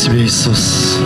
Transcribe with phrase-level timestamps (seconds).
[0.00, 0.96] Тебе, Иисус.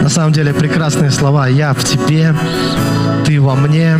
[0.00, 1.48] На самом деле прекрасные слова.
[1.48, 2.32] Я в Тебе,
[3.26, 3.98] Ты во мне.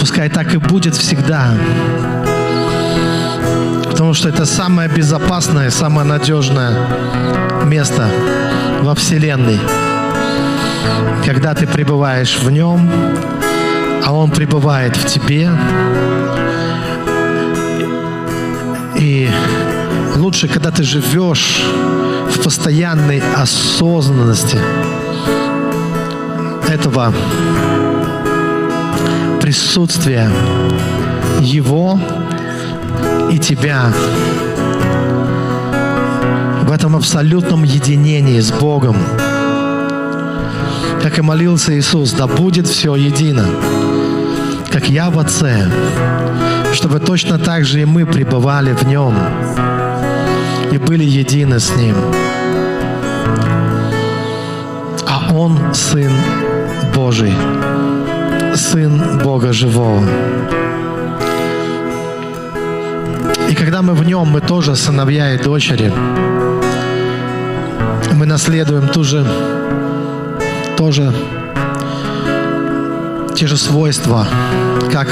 [0.00, 1.54] Пускай так и будет всегда.
[3.84, 6.74] Потому что это самое безопасное, самое надежное
[7.64, 8.08] место
[8.82, 9.60] во Вселенной.
[11.24, 12.90] Когда ты пребываешь в Нем,
[14.04, 15.50] а Он пребывает в тебе.
[18.98, 19.28] И
[20.16, 21.62] лучше, когда ты живешь
[22.30, 24.58] в постоянной осознанности
[26.68, 27.12] этого
[29.40, 30.30] присутствия
[31.40, 31.98] Его
[33.30, 33.92] и тебя
[36.62, 38.96] в этом абсолютном единении с Богом.
[41.02, 43.44] Как и молился Иисус, да будет все едино
[44.72, 45.70] как я в Отце,
[46.72, 49.14] чтобы точно так же и мы пребывали в Нем
[50.72, 51.94] и были едины с Ним.
[55.06, 56.12] А Он Сын
[56.94, 57.34] Божий,
[58.54, 60.02] Сын Бога Живого.
[63.50, 65.92] И когда мы в Нем, мы тоже сыновья и дочери.
[68.14, 69.26] Мы наследуем ту же,
[70.78, 71.12] тоже
[73.42, 74.24] те же свойства,
[74.92, 75.08] как,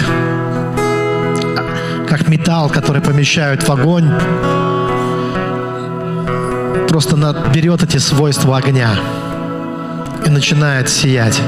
[2.08, 4.08] как металл, который помещают в огонь,
[6.88, 7.16] просто
[7.52, 8.90] берет эти свойства огня
[10.24, 11.42] и начинает сиять.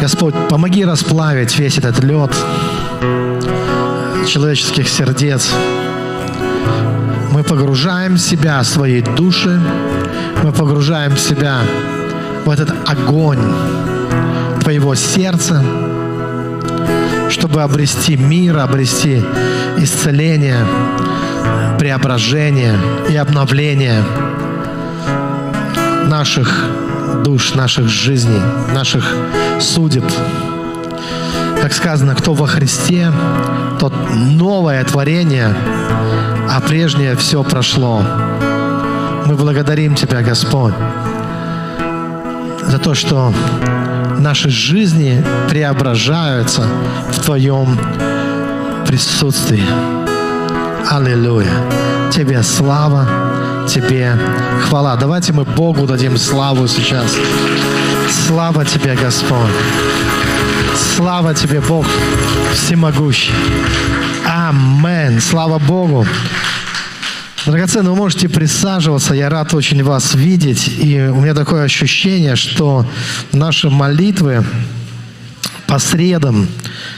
[0.00, 2.34] Господь, помоги расплавить весь этот лед
[4.26, 5.48] человеческих сердец.
[7.30, 9.60] Мы погружаем себя, своей души,
[10.42, 11.60] мы погружаем себя
[12.44, 13.40] в этот огонь
[14.60, 15.62] твоего сердца,
[17.28, 19.22] чтобы обрести мир, обрести
[19.78, 20.64] исцеление,
[21.78, 22.76] преображение
[23.08, 24.02] и обновление
[26.06, 26.66] наших
[27.24, 28.40] душ, наших жизней,
[28.74, 29.14] наших
[29.60, 30.04] судеб.
[31.62, 33.12] Как сказано, кто во Христе,
[33.78, 35.54] тот новое творение,
[36.48, 38.02] а прежнее все прошло.
[39.26, 40.74] Мы благодарим Тебя, Господь
[42.82, 43.32] то, что
[44.18, 46.66] наши жизни преображаются
[47.12, 47.78] в Твоем
[48.86, 49.64] присутствии.
[50.90, 51.52] Аллилуйя.
[52.10, 53.06] Тебе слава,
[53.68, 54.18] Тебе
[54.68, 54.96] хвала.
[54.96, 57.16] Давайте мы Богу дадим славу сейчас.
[58.26, 59.50] Слава Тебе, Господь.
[60.96, 61.86] Слава Тебе, Бог
[62.54, 63.34] всемогущий.
[64.26, 65.20] Амин.
[65.20, 66.06] Слава Богу.
[67.46, 69.14] Драгоценные, вы можете присаживаться.
[69.14, 70.68] Я рад очень вас видеть.
[70.78, 72.86] И у меня такое ощущение, что
[73.32, 74.44] наши молитвы
[75.66, 76.48] по средам,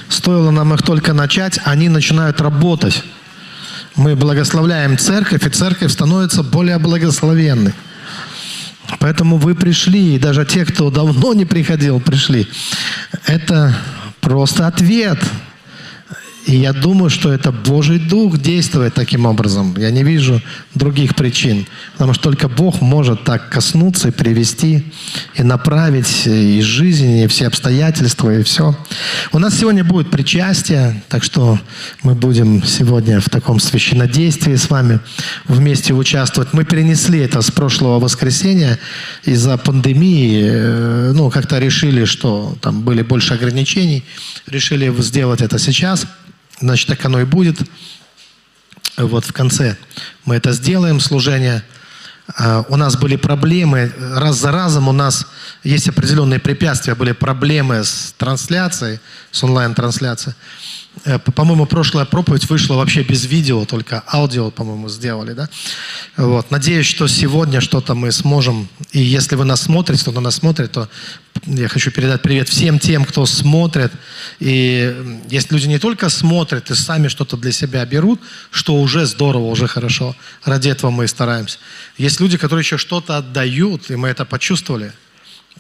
[0.09, 3.05] стоило нам их только начать, они начинают работать.
[3.97, 7.75] Мы благословляем церковь, и церковь становится более благословенной.
[8.99, 12.49] Поэтому вы пришли, и даже те, кто давно не приходил, пришли.
[13.27, 13.77] Это
[14.21, 15.19] просто ответ
[16.45, 19.75] и я думаю, что это Божий Дух действует таким образом.
[19.77, 20.43] Я не вижу
[20.75, 21.67] других причин.
[21.93, 24.85] Потому что только Бог может так коснуться и привести,
[25.35, 28.77] и направить и жизнь, и все обстоятельства, и все.
[29.33, 31.61] У нас сегодня будет причастие, так что
[32.03, 34.99] мы будем сегодня в таком священнодействии с вами
[35.47, 36.53] вместе участвовать.
[36.53, 38.81] Мы перенесли это с прошлого воскресенья
[39.25, 40.43] из-за пандемии.
[40.45, 44.03] Э, ну, как-то решили, что там были больше ограничений.
[44.49, 46.05] Решили сделать это сейчас–
[46.63, 47.61] Значит, так оно и будет.
[48.97, 49.77] Вот в конце
[50.25, 51.65] мы это сделаем, служение.
[52.37, 55.27] А, у нас были проблемы, раз за разом у нас
[55.65, 59.01] есть определенные препятствия, были проблемы с трансляцией,
[59.33, 60.37] с онлайн-трансляцией.
[61.05, 65.49] Э, по-моему, прошлая проповедь вышла вообще без видео, только аудио, по-моему, сделали, да?
[66.17, 66.51] Вот.
[66.51, 70.89] Надеюсь, что сегодня что-то мы сможем, и если вы нас смотрите, кто нас смотрит, то
[71.47, 73.91] я хочу передать привет всем тем, кто смотрит.
[74.39, 78.21] И есть люди не только смотрят и сами что-то для себя берут,
[78.51, 80.15] что уже здорово, уже хорошо.
[80.45, 81.59] Ради этого мы и стараемся.
[81.97, 84.93] Есть люди, которые еще что-то отдают, и мы это почувствовали.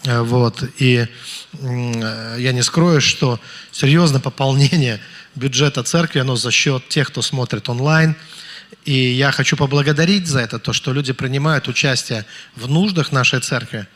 [0.04, 0.62] Э, вот.
[0.78, 1.06] И
[1.52, 3.40] э, я не скрою, что
[3.70, 5.00] серьезное пополнение
[5.34, 8.14] бюджета церкви, оно за счет тех, кто смотрит онлайн.
[8.84, 12.24] И я хочу поблагодарить за это, то, что люди принимают участие
[12.56, 13.86] в нуждах нашей церкви.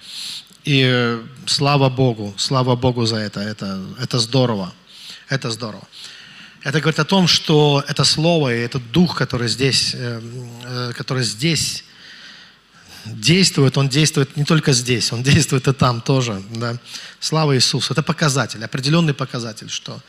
[0.65, 3.41] И э, слава Богу, слава Богу за это.
[3.41, 4.73] Это, это здорово.
[5.29, 5.87] Это здорово.
[6.63, 9.95] Это говорит о том, что это слово и этот дух, который здесь,
[10.97, 11.85] который здесь
[13.07, 16.43] действует, Он действует не только здесь, Он действует и там тоже.
[16.51, 16.77] Да?
[17.21, 17.93] Слава Иисусу.
[17.93, 20.01] Это показатель, определенный показатель, что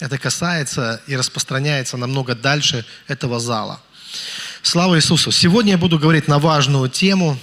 [0.00, 3.80] это касается и распространяется намного дальше этого зала.
[4.62, 5.30] Слава Иисусу.
[5.30, 7.38] Сегодня я буду говорить на важную тему.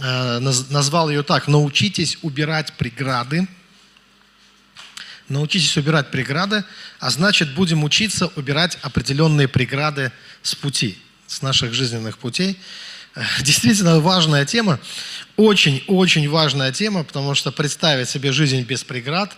[0.00, 1.48] Э, назвал ее так.
[1.48, 3.46] Научитесь убирать преграды.
[5.28, 6.64] Научитесь убирать преграды,
[7.00, 10.12] а значит будем учиться убирать определенные преграды
[10.42, 12.60] с пути, с наших жизненных путей.
[13.40, 14.78] Действительно важная тема,
[15.36, 19.34] очень-очень важная тема, потому что представить себе жизнь без преград,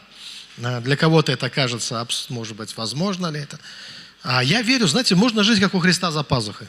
[0.59, 3.59] э, для кого-то это кажется, может быть, возможно ли это.
[4.25, 6.67] А я верю, знаете, можно жить, как у Христа за пазухой.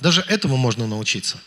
[0.00, 1.38] Даже этому можно научиться.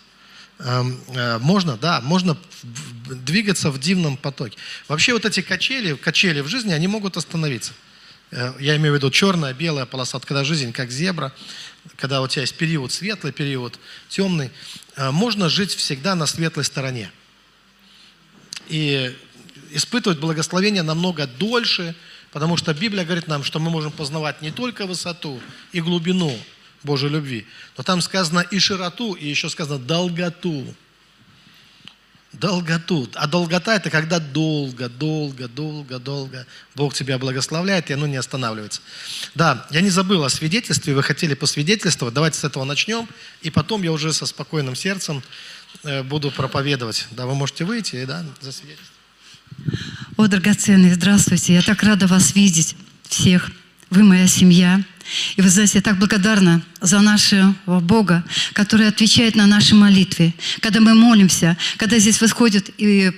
[0.59, 4.57] Эм, э, можно, да, можно двигаться в дивном потоке.
[4.87, 7.73] Вообще вот эти качели, качели в жизни, они могут остановиться.
[8.29, 11.33] Э, я имею в виду черная, белая полоса, когда жизнь как зебра,
[11.97, 14.51] когда у тебя есть период светлый, период темный,
[14.95, 17.11] э, можно жить всегда на светлой стороне.
[18.67, 19.15] И
[19.71, 21.95] испытывать благословение намного дольше,
[22.31, 25.41] потому что Библия говорит нам, что мы можем познавать не только высоту
[25.71, 26.37] и глубину
[26.83, 27.45] Божьей любви,
[27.77, 30.73] но там сказано и широту, и еще сказано долготу.
[32.33, 33.07] Долготу.
[33.13, 36.45] А долгота– это когда долго, долго, долго, долго
[36.75, 38.81] Бог тебя благословляет, и оно не останавливается.
[39.35, 43.07] Да, я не забыл о свидетельстве, вы хотели посвидетельствовать, давайте с этого начнем,
[43.41, 45.21] и потом я уже со спокойным сердцем
[45.83, 47.07] э, буду проповедовать.
[47.11, 48.51] Да, вы можете выйти, да, за.
[50.17, 52.75] О, драгоценные, здравствуйте, я так рада вас видеть
[53.07, 53.51] всех.
[53.91, 54.83] Вы моя семья.
[55.35, 58.23] И вы знаете, я так благодарна за нашего Бога,
[58.53, 60.33] который отвечает на наши молитвы.
[60.59, 63.11] Когда мы молимся, когда здесь восходят и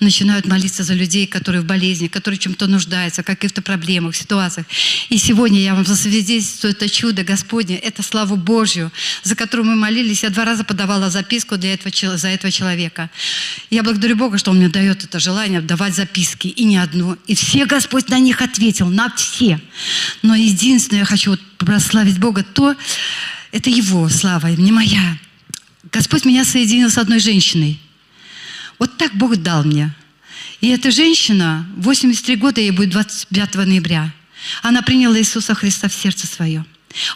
[0.00, 4.66] начинают молиться за людей, которые в болезни, которые чем-то нуждаются, в каких-то проблемах, ситуациях.
[5.08, 8.90] И сегодня я вам засвидетельствую это чудо Господне, это славу Божью,
[9.22, 10.22] за которую мы молились.
[10.22, 13.10] Я два раза подавала записку для этого, за этого человека.
[13.70, 17.16] Я благодарю Бога, что Он мне дает это желание давать записки, и не одну.
[17.26, 19.60] И все Господь на них ответил, на все.
[20.22, 22.74] Но единственное, я хочу вот прославить Бога, то
[23.52, 25.18] это Его слава, не моя.
[25.92, 27.78] Господь меня соединил с одной женщиной.
[28.78, 29.94] Вот так Бог дал мне.
[30.60, 34.12] И эта женщина, 83 года, ей будет 25 ноября,
[34.62, 36.64] она приняла Иисуса Христа в сердце свое.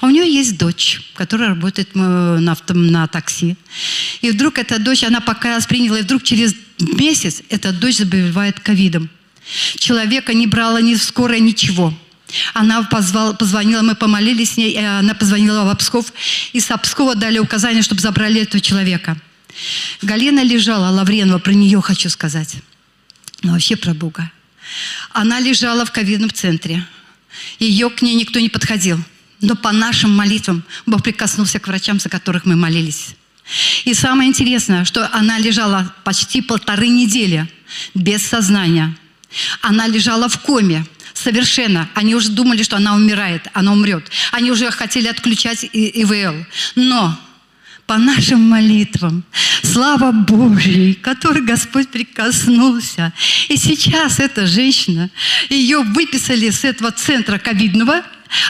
[0.01, 3.57] А у нее есть дочь, которая работает на, на такси.
[4.23, 9.09] И вдруг эта дочь, она покаялась, приняла, и вдруг через месяц эта дочь заболевает ковидом.
[9.77, 11.95] Человека не брала ни скорая, ничего.
[12.55, 16.13] Она позвала, позвонила, мы помолились с ней, она позвонила в Псков,
[16.53, 19.17] и с Пскова дали указание, чтобы забрали этого человека–
[20.03, 22.57] Галина лежала, Лавренова, про нее хочу сказать.
[23.43, 24.31] Но вообще про Бога.
[25.11, 26.85] Она лежала в ковидном центре.
[27.59, 28.99] Ее к ней никто не подходил.
[29.41, 33.15] Но по нашим молитвам Бог прикоснулся к врачам, за которых мы молились.
[33.85, 37.49] И самое интересное, что она лежала почти полторы недели
[37.95, 38.97] без сознания.
[39.63, 40.85] Она лежала в коме
[41.15, 41.89] совершенно.
[41.95, 44.11] Они уже думали, что она умирает, она умрет.
[44.33, 46.45] Они уже хотели отключать ИВЛ.
[46.75, 47.19] Но
[47.89, 49.25] по нашим молитвам.
[49.63, 53.15] Слава Божьей, которой Господь прикоснулся.
[53.49, 55.11] И сейчас эта женщина,
[55.49, 58.03] ее выписали с этого центра ковидного,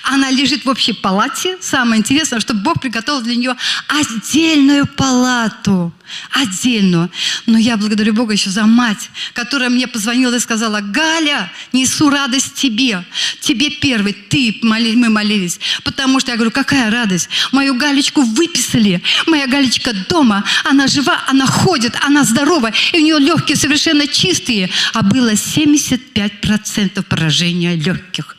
[0.02, 1.56] она лежит в общей палате.
[1.60, 3.56] Самое интересное, что Бог приготовил для нее
[3.88, 5.92] отдельную палату.
[6.32, 7.10] Отдельную.
[7.46, 12.54] Но я благодарю Бога еще за мать, которая мне позвонила и сказала, Галя, несу радость
[12.54, 13.04] тебе.
[13.40, 15.60] Тебе первый, ты, мы молились.
[15.84, 17.28] Потому что я говорю, какая радость?
[17.52, 19.02] Мою Галечку выписали.
[19.26, 20.44] Моя Галечка дома.
[20.64, 22.72] Она жива, она ходит, она здорова.
[22.92, 24.70] И у нее легкие совершенно чистые.
[24.94, 28.37] А было 75% поражения легких.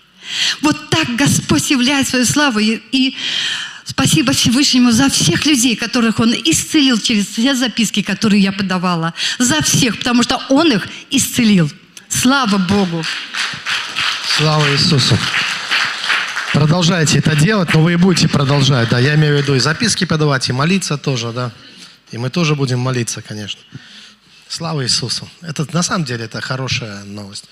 [0.61, 2.59] Вот так Господь являет свою славу.
[2.59, 3.15] И, и
[3.85, 9.13] спасибо Всевышнему за всех людей, которых Он исцелил через все записки, которые я подавала.
[9.37, 11.71] За всех, потому что Он их исцелил.
[12.07, 13.03] Слава Богу!
[14.37, 15.17] Слава Иисусу!
[16.53, 18.99] Продолжайте это делать, но вы и будете продолжать, да.
[18.99, 21.51] Я имею в виду и записки подавать, и молиться тоже, да.
[22.11, 23.61] И мы тоже будем молиться, конечно.
[24.47, 25.29] Слава Иисусу.
[25.41, 27.45] Это на самом деле это хорошая новость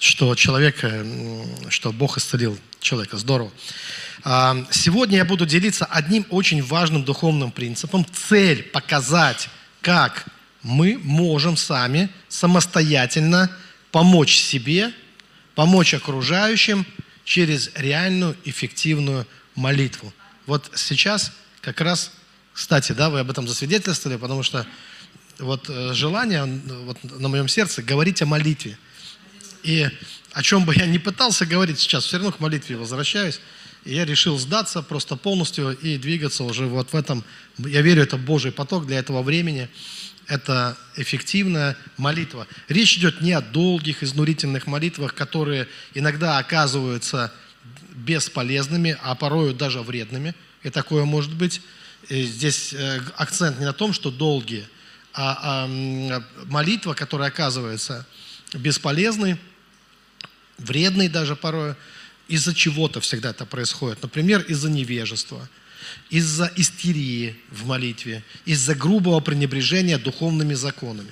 [0.00, 3.16] что человек, э, что Бог исцелил человека.
[3.16, 3.50] Здорово.
[4.24, 8.06] А, сегодня я буду делиться одним очень важным духовным принципом.
[8.28, 9.48] Цель показать,
[9.80, 10.26] как
[10.62, 13.50] мы можем сами самостоятельно
[13.90, 14.92] помочь себе,
[15.54, 16.86] помочь окружающим
[17.24, 20.12] через реальную эффективную молитву.
[20.46, 22.12] Вот сейчас как раз,
[22.52, 24.66] кстати, да, вы об этом засвидетельствовали, потому что
[25.38, 28.78] вот э, желание вот на моем сердце говорить о молитве–
[29.62, 29.88] и
[30.32, 33.40] о чем бы я ни пытался говорить сейчас, все равно к молитве возвращаюсь.
[33.84, 37.24] И я решил сдаться просто полностью и двигаться уже вот в этом.
[37.58, 39.68] Я верю, это Божий поток для этого времени.
[40.26, 42.46] это эффективная молитва.
[42.68, 47.32] Речь идет не о долгих, изнурительных молитвах, которые иногда оказываются
[47.94, 50.34] бесполезными, а порою даже вредными.
[50.62, 51.62] И такое может быть.
[52.08, 54.66] И здесь э, акцент не на том, что долгие,
[55.14, 58.06] а, а молитва, которая оказывается
[58.54, 59.38] бесполезной,
[60.58, 61.76] вредной даже порою,
[62.28, 64.02] из-за чего-то всегда это происходит.
[64.02, 65.48] Например, из-за невежества,
[66.10, 71.10] из-за истерии в молитве, из-за грубого пренебрежения духовными законами.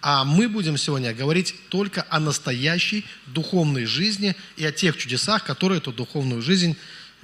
[0.00, 5.78] А мы будем сегодня говорить только о настоящей духовной жизни и о тех чудесах, которые
[5.78, 6.76] эту духовную жизнь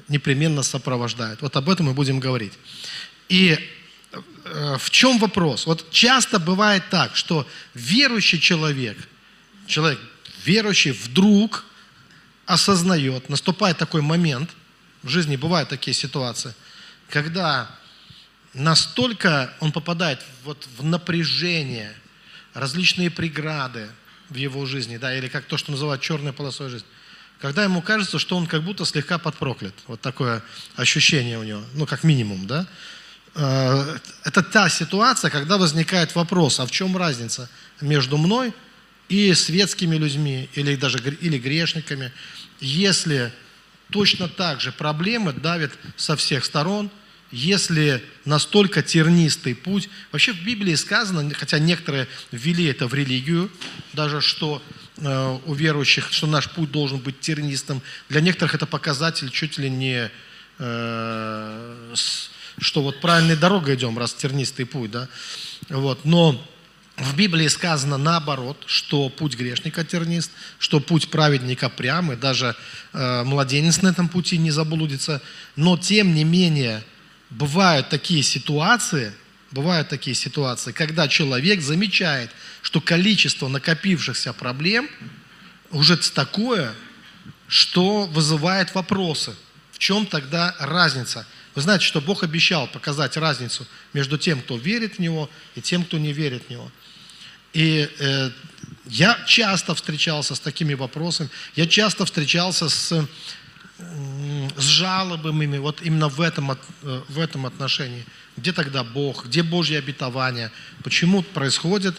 [0.09, 1.43] непременно сопровождают.
[1.43, 2.53] Вот об этом мы будем говорить.
[3.29, 3.59] И
[4.45, 5.67] э, в чем вопрос?
[5.67, 8.97] Вот часто бывает так, что верующий человек,
[9.67, 10.01] человек
[10.45, 11.65] верующий вдруг
[12.47, 14.51] осознает, наступает такой момент,
[15.03, 16.55] в жизни бывают такие ситуации,
[17.09, 17.71] когда
[18.55, 21.95] настолько он попадает вот в напряжение,
[22.55, 23.89] различные преграды
[24.29, 26.89] в его жизни, да, или как то, что называют черной полосой жизни,
[27.41, 29.75] когда ему кажется, что он как будто слегка подпроклят.
[29.87, 30.43] Вот такое
[30.77, 32.67] ощущение у него, ну, как минимум, да.
[33.35, 37.49] Э, это та ситуация, когда возникает вопрос, а в чем разница
[37.81, 38.53] между мной
[39.11, 42.13] и светскими людьми, или даже или грешниками,
[42.61, 43.33] если
[43.91, 46.91] точно так же проблемы давят со всех сторон,
[47.33, 53.51] если настолько тернистый путь, вообще в Библии сказано, хотя некоторые ввели это в религию,
[53.93, 54.63] даже что
[54.99, 59.69] э, у верующих, что наш путь должен быть тернистым, для некоторых это показатель чуть ли
[59.69, 60.11] не,
[60.59, 61.95] э,
[62.59, 65.09] что вот правильной дорогой идем, раз тернистый путь, да,
[65.69, 66.41] вот, но
[67.01, 72.55] в Библии сказано наоборот, что путь грешника тернист, что путь праведника прямый, даже
[72.93, 75.23] э, младенец на этом пути не заблудится.
[75.57, 76.85] Но тем не менее,
[77.31, 79.15] бывают такие ситуации,
[79.51, 82.31] бывают такие ситуации, когда человек замечает,
[82.61, 84.89] что количество накопившихся проблем
[85.71, 86.75] уже такое,
[87.49, 89.35] что вызывает вопросы.
[89.73, 91.27] В чем тогда разница?
[91.55, 95.85] Вы знаете, что Бог обещал показать разницу между тем, кто верит в Него, и тем,
[95.85, 96.71] кто не верит в Него.
[97.53, 98.31] И э,
[98.87, 103.07] я часто встречался с такими вопросами, я часто встречался с,
[103.79, 106.57] с жалобами вот именно в этом, э,
[107.09, 108.05] в этом отношении.
[108.37, 110.51] Где тогда Бог, где Божье обетование,
[110.85, 111.97] почему происходит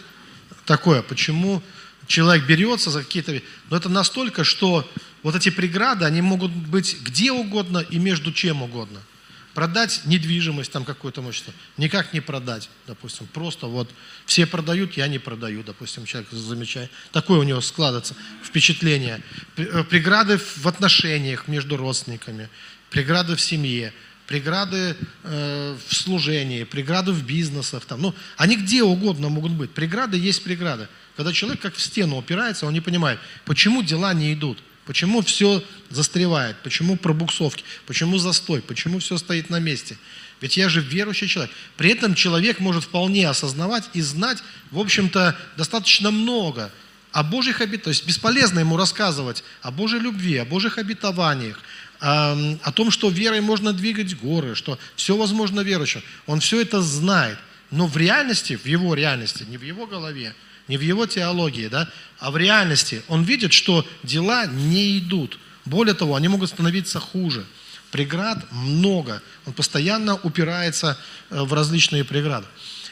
[0.64, 1.62] такое, почему
[2.06, 3.40] человек берется за какие-то...
[3.70, 4.90] Но это настолько, что
[5.22, 9.00] вот эти преграды, они могут быть где угодно и между чем угодно–
[9.54, 11.52] Продать недвижимость там какую-то имущество.
[11.76, 13.26] Никак не продать, допустим.
[13.26, 13.90] Просто вот
[14.24, 16.90] все продают, я не продаю, допустим, человек замечает.
[17.12, 19.20] Такое у него складывается впечатление.
[19.56, 22.48] Э, преграды в отношениях между родственниками,
[22.88, 23.92] преграды в семье,
[24.26, 27.84] преграды э, в служении, преграды в бизнесах.
[27.84, 28.00] Там.
[28.00, 29.70] Ну, они где угодно могут быть.
[29.72, 30.88] Преграды есть преграды.
[31.16, 34.58] Когда человек как в стену упирается, он не понимает, почему дела не идут.
[34.86, 36.56] Почему все застревает?
[36.62, 37.64] Почему пробуксовки?
[37.86, 38.60] Почему застой?
[38.60, 39.96] Почему все стоит на месте?
[40.40, 41.54] Ведь я же верующий человек.
[41.76, 46.72] При этом человек может вполне осознавать и знать, в общем-то, достаточно много
[47.12, 47.84] о Божьих обетованиях.
[47.84, 51.60] То есть бесполезно ему рассказывать о Божьей любви, о Божьих обетованиях,
[52.00, 56.02] о, том, что верой можно двигать горы, что все возможно верующим.
[56.26, 57.38] Он все это знает.
[57.70, 60.34] Но в реальности, в его реальности, не в его голове,
[60.68, 61.88] не в его теологии, да,
[62.18, 63.02] а в реальности.
[63.08, 65.38] Он видит, что дела не идут.
[65.64, 67.44] Более того, они могут становиться хуже.
[67.90, 69.22] Преград много.
[69.46, 70.98] Он постоянно упирается
[71.30, 72.46] э, в различные преграды.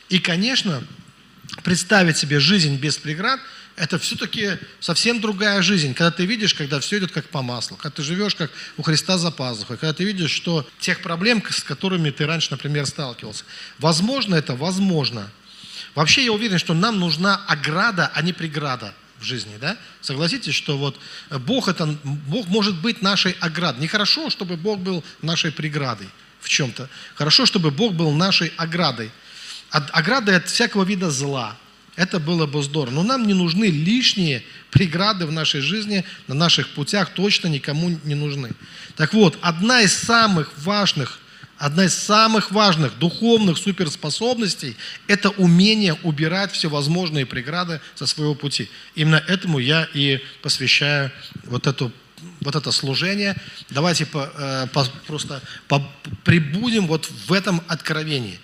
[0.08, 0.82] И, конечно,
[1.62, 3.40] представить себе жизнь без преград–
[3.76, 7.96] это все-таки совсем другая жизнь, когда ты видишь, когда все идет как по маслу, когда
[7.96, 12.10] ты живешь как у Христа за пазухой, когда ты видишь, что тех проблем, с которыми
[12.10, 13.44] ты раньше, например, сталкивался,
[13.78, 15.30] возможно это, возможно–
[15.94, 19.76] Вообще я уверен, что нам нужна ограда, а не преграда в жизни, да?
[20.00, 20.98] Согласитесь, что вот
[21.30, 23.82] Бог, это, Бог может быть нашей оградой.
[23.82, 26.08] Нехорошо, чтобы Бог был нашей преградой
[26.40, 26.88] в чем-то.
[27.14, 29.10] Хорошо, чтобы Бог был нашей оградой.
[29.70, 31.56] Ограда от всякого вида зла.
[31.96, 32.94] Это было бы здорово.
[32.94, 38.14] Но нам не нужны лишние преграды в нашей жизни, на наших путях точно никому не
[38.14, 38.52] нужны.
[38.96, 41.19] Так вот, одна из самых важных
[41.60, 48.70] Одна из самых важных духовных суперспособностей– это умение убирать всевозможные преграды со своего пути.
[48.94, 51.12] Именно этому я и посвящаю
[51.44, 51.92] вот, эту,
[52.40, 53.36] вот это служение.
[53.68, 55.86] Давайте по, э, по, просто по,
[56.24, 58.40] прибудем вот в этом откровении,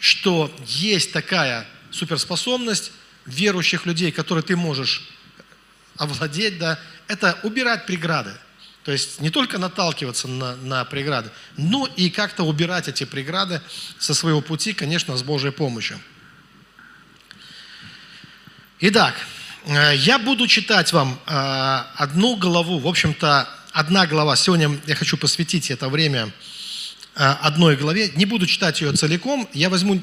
[0.00, 2.90] что есть такая суперспособность
[3.24, 5.08] верующих людей, которые ты можешь
[5.96, 8.32] овладеть, да, это убирать преграды–
[8.88, 11.28] то есть не только наталкиваться на, на преграды,
[11.58, 13.60] но и как-то убирать эти преграды
[13.98, 16.00] со своего пути, конечно, с Божьей помощью.
[18.80, 19.14] Итак,
[19.66, 24.36] э, я буду читать вам э, одну главу, в общем-то, одна глава.
[24.36, 26.32] Сегодня я хочу посвятить это время
[27.14, 28.10] э, одной главе.
[28.14, 30.00] Не буду читать ее целиком, я возьму,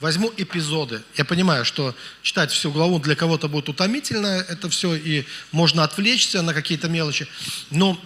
[0.00, 1.02] возьму эпизоды.
[1.16, 6.42] Я понимаю, что читать всю главу для кого-то будет утомительно, это все, и можно отвлечься
[6.42, 7.26] на какие-то мелочи.
[7.70, 8.00] Но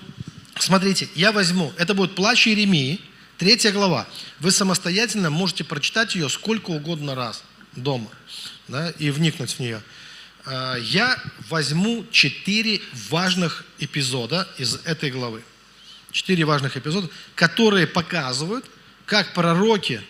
[0.58, 3.00] смотрите, я возьму, это будет плач Иеремии,
[3.38, 4.06] третья глава.
[4.38, 7.42] Вы самостоятельно можете прочитать ее сколько угодно раз
[7.74, 8.10] дома
[8.68, 9.82] да, и вникнуть в нее.
[10.46, 15.42] А, я возьму четыре важных эпизода из этой главы.
[16.12, 18.64] Четыре важных эпизода, которые показывают,
[19.06, 20.02] как пророки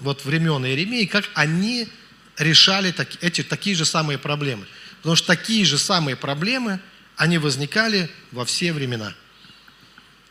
[0.00, 1.88] вот времен Иеремии, как они
[2.38, 4.66] решали так, эти, такие же самые проблемы.
[4.98, 6.80] Потому что такие же самые проблемы,
[7.16, 9.14] они возникали во все времена.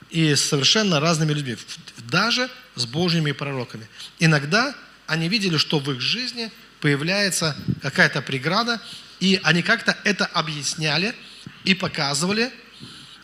[0.10, 1.58] И с совершенно разными людьми,
[2.10, 3.88] даже с Божьими пророками.
[4.20, 4.75] Иногда
[5.08, 6.51] они видели, что в их жизни–
[6.84, 8.82] появляется какая-то преграда,
[9.22, 11.15] и они как-то это объясняли
[11.63, 12.51] и показывали,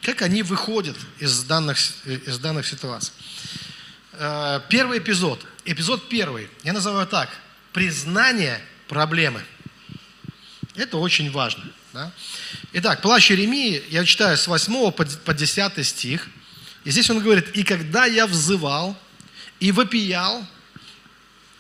[0.01, 3.11] как они выходят из данных, из данных ситуаций.
[4.13, 7.29] Э, первый эпизод, эпизод первый, я называю так,
[7.73, 9.43] признание проблемы.
[10.75, 11.63] Это очень важно.
[11.93, 12.11] Да?
[12.73, 16.27] Итак, плащ Иеремии, я читаю с 8 по 10 стих,
[16.83, 18.97] и здесь он говорит, «И когда я взывал
[19.59, 20.45] и вопиял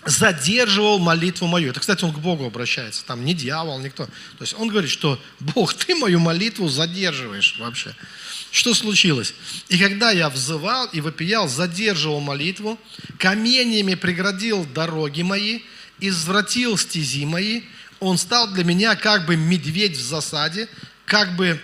[0.05, 1.71] задерживал молитву мою.
[1.71, 4.05] Это, кстати, он к Богу обращается, там не дьявол, никто.
[4.05, 7.93] То есть он говорит, что Бог, ты мою молитву задерживаешь вообще.
[8.51, 9.33] Что случилось?
[9.67, 12.79] И когда я взывал и вопиял, задерживал молитву,
[13.17, 15.61] каменьями преградил дороги мои,
[15.99, 17.61] извратил стези мои,
[17.99, 20.67] он стал для меня как бы медведь в засаде,
[21.05, 21.61] как бы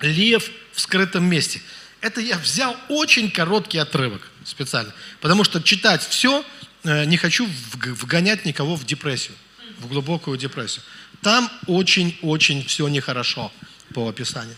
[0.00, 1.60] лев в скрытом месте.
[2.00, 6.44] Это я взял очень короткий отрывок специально, потому что читать все–
[6.84, 9.36] Э, не хочу вгонять никого в депрессию,
[9.78, 10.82] в глубокую депрессию.
[11.22, 13.52] Там очень-очень все нехорошо
[13.92, 14.56] по описанию.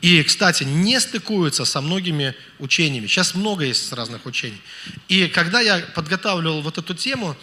[0.00, 3.06] И, кстати, не стыкуются со многими учениями.
[3.06, 4.60] Сейчас много есть разных учений.
[5.08, 7.36] И когда я подготавливал вот эту тему,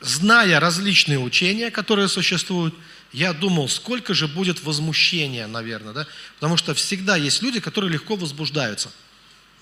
[0.00, 2.74] зная различные учения, которые существуют,
[3.12, 6.06] я думал, сколько же будет возмущения, наверное, да?
[6.36, 8.90] Потому что всегда есть люди, которые легко возбуждаются–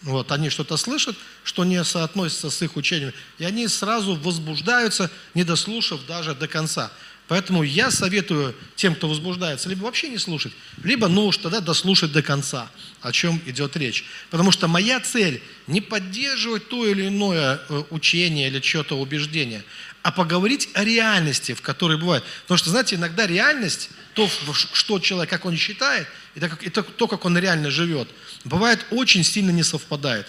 [0.05, 5.44] вот, они что-то слышат, что не соотносится с их учением, и они сразу возбуждаются, не
[5.44, 6.92] дослушав даже до конца.
[7.26, 12.12] Поэтому я советую тем, кто возбуждается, либо вообще не слушать, либо, ну уж тогда дослушать
[12.12, 14.04] до конца, о чем идет речь.
[14.30, 19.64] Потому что моя цель не поддерживать то или иное э, учение или что-то убеждение,
[20.02, 22.24] а поговорить о реальности, в которой бывает.
[22.42, 24.28] Потому что, знаете, иногда реальность, то,
[24.74, 28.08] что человек, как он считает, и то, как он реально живет,
[28.44, 30.26] бывает очень сильно не совпадает.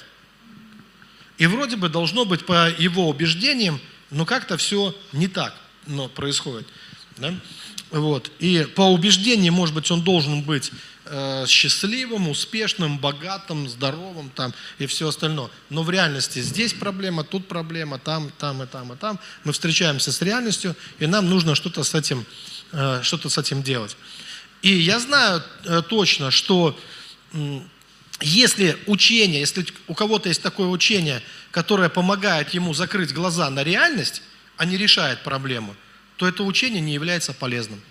[1.38, 3.82] И вроде бы должно быть по его убеждениям,
[4.12, 5.54] но как-то все не так
[5.88, 6.68] но происходит.
[7.18, 7.34] Да?
[7.92, 8.32] Вот.
[8.40, 10.72] И по убеждениям, может быть, он должен быть
[11.06, 15.50] э, счастливым, успешным, богатым, здоровым там, и все остальное.
[15.70, 19.20] Но в реальности здесь проблема, тут проблема, там, там и там и там.
[19.44, 22.26] Мы встречаемся с реальностью, и нам нужно что-то с этим,
[22.72, 23.96] э, что-то с этим делать.
[24.62, 26.78] И я знаю э, точно, что
[27.34, 27.60] э,
[28.22, 34.22] если учение, если у кого-то есть такое учение, которое помогает ему закрыть глаза на реальность,
[34.58, 35.76] а не решает проблему,
[36.18, 37.82] то это учение не является полезным.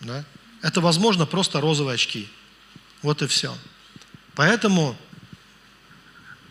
[0.00, 0.24] Да?
[0.62, 2.28] Это, возможно, просто розовые очки.
[3.02, 3.56] Вот и все.
[4.34, 4.96] Поэтому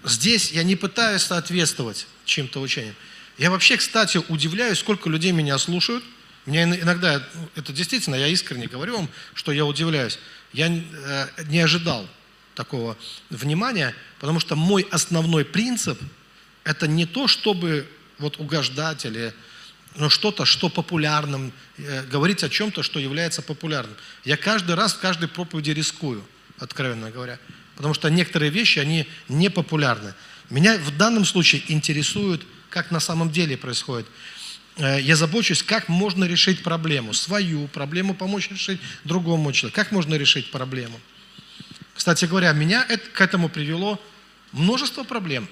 [0.03, 2.95] здесь я не пытаюсь соответствовать чьим-то учениям.
[3.37, 6.03] Я вообще, кстати, удивляюсь, сколько людей меня слушают.
[6.45, 10.17] Мне иногда, это действительно, я искренне говорю вам, что я удивляюсь.
[10.53, 12.07] Я э, не ожидал
[12.55, 12.97] такого
[13.29, 15.99] внимания, потому что мой основной принцип–
[16.63, 19.33] это не то, чтобы вот угождать или
[19.97, 23.95] ну, что-то, что популярным, э, говорить о чем-то, что является популярным.
[24.23, 26.23] Я каждый раз в каждой проповеди рискую,
[26.59, 27.39] откровенно говоря,
[27.75, 30.13] потому что некоторые вещи, они не популярны.
[30.49, 34.07] Меня в данном случае интересует, как на самом деле происходит.
[34.77, 39.75] Э, я забочусь, как можно решить проблему, свою проблему помочь решить другому человеку.
[39.75, 40.99] Как можно решить проблему?
[41.95, 43.99] Кстати говоря, меня это, к этому привело
[44.51, 45.49] множество проблем.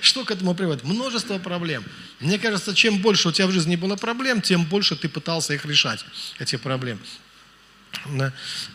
[0.00, 0.84] Что к этому приводит?
[0.84, 1.84] Множество проблем.
[2.20, 5.64] Мне кажется, чем больше у тебя в жизни было проблем, тем больше ты пытался их
[5.64, 6.04] решать,
[6.38, 7.00] эти проблемы.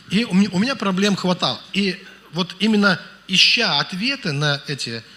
[0.09, 1.61] И у меня проблем хватало.
[1.73, 5.13] И вот именно ища ответы на эти проблемы,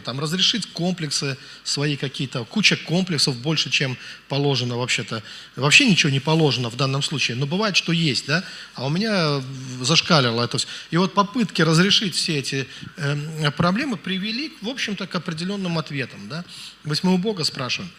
[0.00, 3.96] там, разрешить комплексы свои какие-то, куча комплексов больше, чем
[4.28, 5.22] положено вообще-то.
[5.56, 9.42] Вообще ничего не положено в данном случае, но бывает, что есть, да, а у меня
[9.80, 10.68] зашкалило это все.
[10.90, 16.44] И вот попытки разрешить все эти э, проблемы привели, в общем-то, к определенным ответам, да.
[16.84, 17.90] У Бога спрашиваем.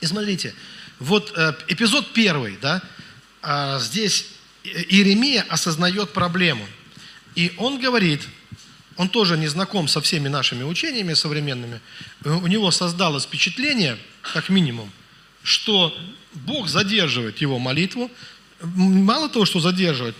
[0.00, 0.54] И смотрите,
[0.98, 2.82] Вот э, эпизод первый, да,
[3.42, 4.26] а, здесь
[4.64, 6.66] Иеремия осознает проблему.
[7.34, 8.22] И он говорит,
[8.96, 11.80] он тоже не знаком со всеми нашими учениями современными,
[12.24, 14.90] у него создалось впечатление, как минимум,
[15.42, 15.96] что
[16.32, 18.10] Бог задерживает его молитву,
[18.62, 20.16] мало того, что задерживает,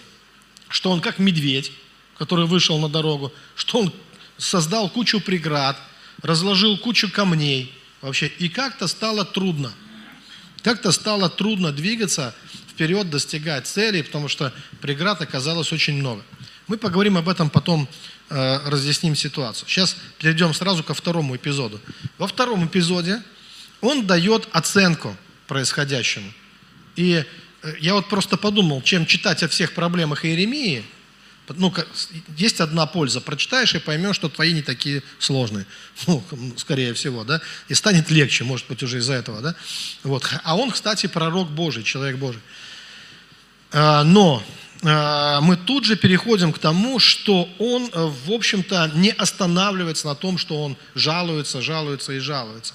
[0.68, 1.72] что он как медведь,
[2.18, 3.92] который вышел на дорогу, что он
[4.38, 5.78] создал кучу преград,
[6.22, 9.72] разложил кучу камней вообще, и как-то стало трудно.
[10.62, 12.34] Как-то стало трудно двигаться
[12.70, 16.24] вперед, достигать цели, потому что преград оказалось очень много.
[16.66, 17.88] Мы поговорим об этом потом,
[18.30, 19.68] разъясним ситуацию.
[19.68, 21.80] Сейчас перейдем сразу ко второму эпизоду.
[22.18, 23.22] Во втором эпизоде
[23.80, 26.32] он дает оценку происходящему.
[26.96, 27.24] И
[27.62, 30.84] э, я вот просто подумал, чем читать о всех проблемах Иеремии,
[31.48, 31.74] ну,
[32.38, 33.20] есть одна польза.
[33.20, 35.66] Прочитаешь и поймешь, что твои не такие сложные.
[36.06, 36.24] Ну,
[36.56, 37.40] скорее всего, да.
[37.68, 39.54] И станет легче, может быть, уже из-за этого, да.
[40.02, 40.26] Вот.
[40.42, 42.40] А он, кстати, пророк Божий, человек Божий.
[43.72, 44.42] А, но
[44.85, 50.37] мы тут же переходим к тому, что он, э, в общем-то, не останавливается на том,
[50.37, 52.75] что он жалуется, жалуется и жалуется.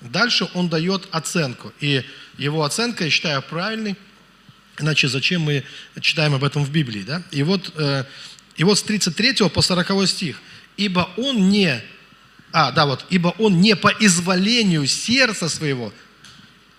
[0.00, 1.72] Дальше он дает оценку.
[1.80, 2.04] И
[2.38, 3.96] его оценка, я считаю, правильной.
[4.80, 5.62] Иначе зачем мы
[6.00, 7.02] читаем об этом в Библии?
[7.02, 7.22] Да?
[7.30, 8.04] И, вот, э,
[8.56, 10.40] и вот с 33 по 40 стих.
[10.76, 11.80] «Ибо он не...»
[12.50, 13.06] А, да, вот.
[13.10, 15.92] «Ибо он не по изволению сердца своего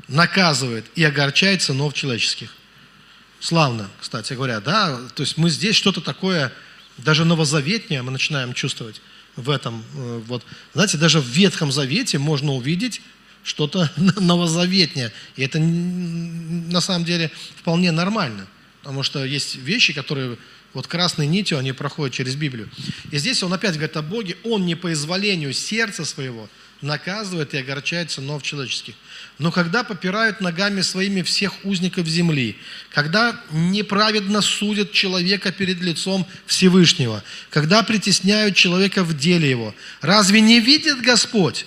[0.09, 2.53] наказывает и огорчает сынов человеческих».
[3.45, 4.99] Славно, кстати говоря, да?
[5.13, 6.51] То есть мы здесь что-то такое,
[6.97, 9.03] даже новозаветнее мы начинаем чувствовать
[9.35, 9.83] в этом.
[9.93, 10.43] Э, вот.
[10.73, 13.03] Знаете, даже в Ветхом Завете можно увидеть
[13.43, 15.11] что-то новозаветнее.
[15.35, 18.47] И это на самом деле вполне нормально,
[18.81, 20.39] потому что есть вещи, которые
[20.73, 22.67] вот красной нитью, они проходят через Библию.
[23.11, 26.49] И здесь он опять говорит о Боге, он не по изволению сердца своего
[26.81, 28.95] наказывает и огорчает сынов человеческих.
[29.37, 32.55] Но когда попирают ногами своими всех узников земли,
[32.89, 40.61] когда неправедно судят человека перед лицом Всевышнего, когда притесняют человека в деле его, разве не
[40.61, 41.65] видит Господь?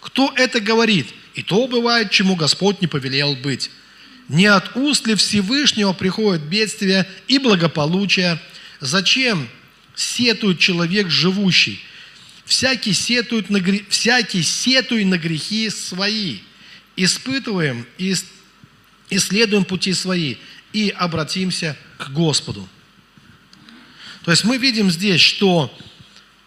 [0.00, 1.08] Кто это говорит?
[1.34, 3.70] И то бывает, чему Господь не повелел быть.
[4.28, 8.40] Не от уст ли Всевышнего приходит бедствие и благополучие?
[8.80, 9.46] Зачем
[9.94, 11.80] сетует человек живущий?
[12.46, 16.38] Всякий сетует на, всякий сетует на грехи свои.
[17.04, 18.14] Испытываем и
[19.10, 20.36] исследуем пути свои
[20.72, 22.68] и обратимся к Господу.
[24.24, 25.76] То есть мы видим здесь, что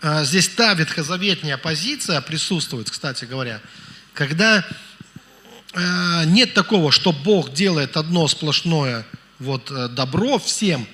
[0.01, 3.61] э, здесь та ветхозаветная позиция присутствует, кстати говоря–
[4.13, 4.65] когда
[5.73, 9.05] э, нет такого, что Бог делает одно сплошное
[9.39, 10.87] вот, э, добро всем,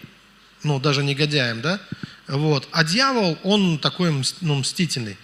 [0.63, 1.79] ну, даже негодяям, да,
[2.27, 5.17] вот, а дьявол, он такой ну, мстительный.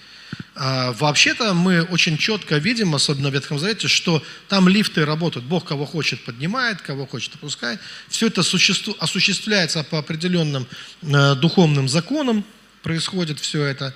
[0.55, 5.45] А, вообще-то мы очень четко видим, особенно в Ветхом Завете, что там лифты работают.
[5.45, 7.79] Бог кого хочет поднимает, кого хочет опускает.
[8.07, 10.65] Все это существу, осуществляется по определенным
[11.01, 12.45] э, духовным законам,
[12.83, 13.93] происходит все это.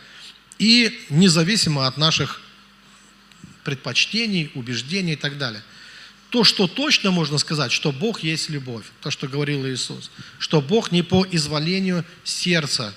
[0.57, 2.41] И независимо от наших
[3.63, 5.63] предпочтений, убеждений и так далее.
[6.29, 10.91] То, что точно можно сказать, что Бог есть любовь, то, что говорил Иисус, что Бог
[10.91, 12.93] не по изволению сердца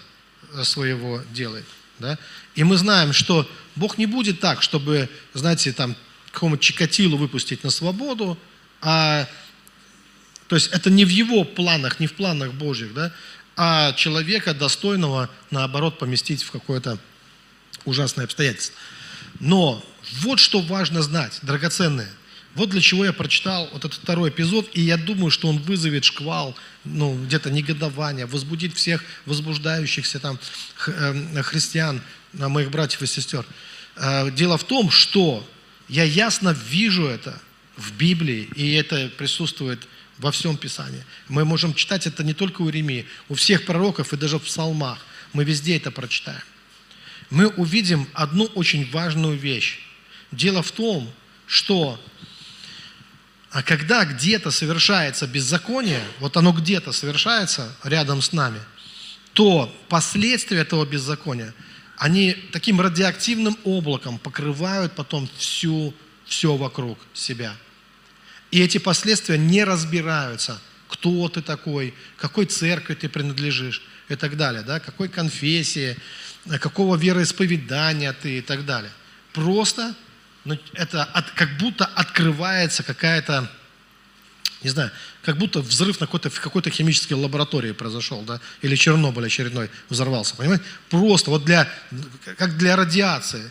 [0.52, 1.64] э, своего делает.
[2.03, 2.19] Да?
[2.55, 5.97] И мы знаем, что Бог не будет так, чтобы, знаете, там
[6.31, 8.38] какому-то Чикатилу выпустить на свободу,
[8.81, 9.27] а
[10.49, 13.12] то есть это не в его планах, не в планах Божьих, да,
[13.57, 16.99] а человека достойного, наоборот, поместить в какое-то
[17.85, 18.77] ужасное обстоятельство.
[19.41, 19.85] Но
[20.21, 22.11] вот что важно знать, драгоценное.
[22.55, 26.05] Вот для чего я прочитал вот этот второй эпизод, и я думаю, что он вызовет
[26.05, 30.38] шквал, ну, где-то негодование, возбудит всех возбуждающихся там
[30.87, 32.03] э, христиан,
[32.35, 33.47] э, моих братьев и сестер.
[33.97, 35.49] Э, дело в том, что
[35.88, 37.41] я ясно вижу это
[37.77, 39.88] в Библии, и это присутствует
[40.19, 41.05] во всем Писании.
[41.29, 44.99] Мы можем читать это не только у Иеремии, у всех пророков и даже в псалмах.
[45.33, 46.43] Мы везде это прочитаем.
[47.31, 49.79] Мы увидим одну очень важную вещь
[50.33, 51.12] Дело в том,
[51.47, 52.03] что
[53.53, 58.61] а когда где-то совершается беззаконие, вот оно где-то совершается рядом с нами,
[59.35, 61.53] то последствия этого беззакония,
[61.99, 67.55] они таким радиоактивным облаком покрывают потом всю, все вокруг себя.
[68.51, 74.62] И эти последствия не разбираются, кто ты такой, какой церкви ты принадлежишь и так далее,
[74.62, 75.99] да, какой конфессии,
[76.59, 78.93] какого вероисповедания ты и так далее.
[79.35, 79.95] Просто
[80.44, 83.50] но это от, как будто открывается какая-то,
[84.62, 84.90] не знаю,
[85.22, 90.35] как будто взрыв на какой-то, в какой-то химической лаборатории произошел, да, или Чернобыль очередной взорвался,
[90.35, 90.64] понимаете?
[90.90, 91.68] Просто вот для,
[92.37, 93.50] как для радиации.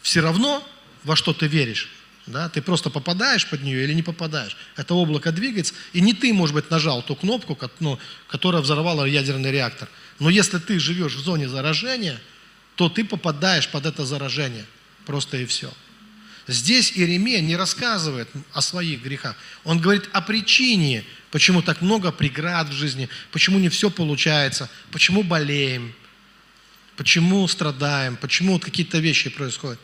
[0.00, 0.66] Все равно,
[1.04, 1.88] во что ты веришь,
[2.26, 2.48] Да?
[2.48, 4.56] Ты просто попадаешь под нее или не попадаешь.
[4.76, 9.50] Это облако двигается, и не ты, может быть, нажал ту кнопку, ну, которая взорвала ядерный
[9.50, 9.88] реактор.
[10.18, 12.20] Но если ты живешь в зоне заражения,
[12.76, 14.64] то ты попадаешь под это заражение.
[15.04, 15.72] Просто и все.
[16.48, 19.36] Здесь Иеремия не рассказывает о своих грехах.
[19.64, 25.22] Он говорит о причине, почему так много преград в жизни, почему не все получается, почему
[25.22, 25.94] болеем,
[26.96, 29.80] почему страдаем, почему вот какие-то вещи происходят.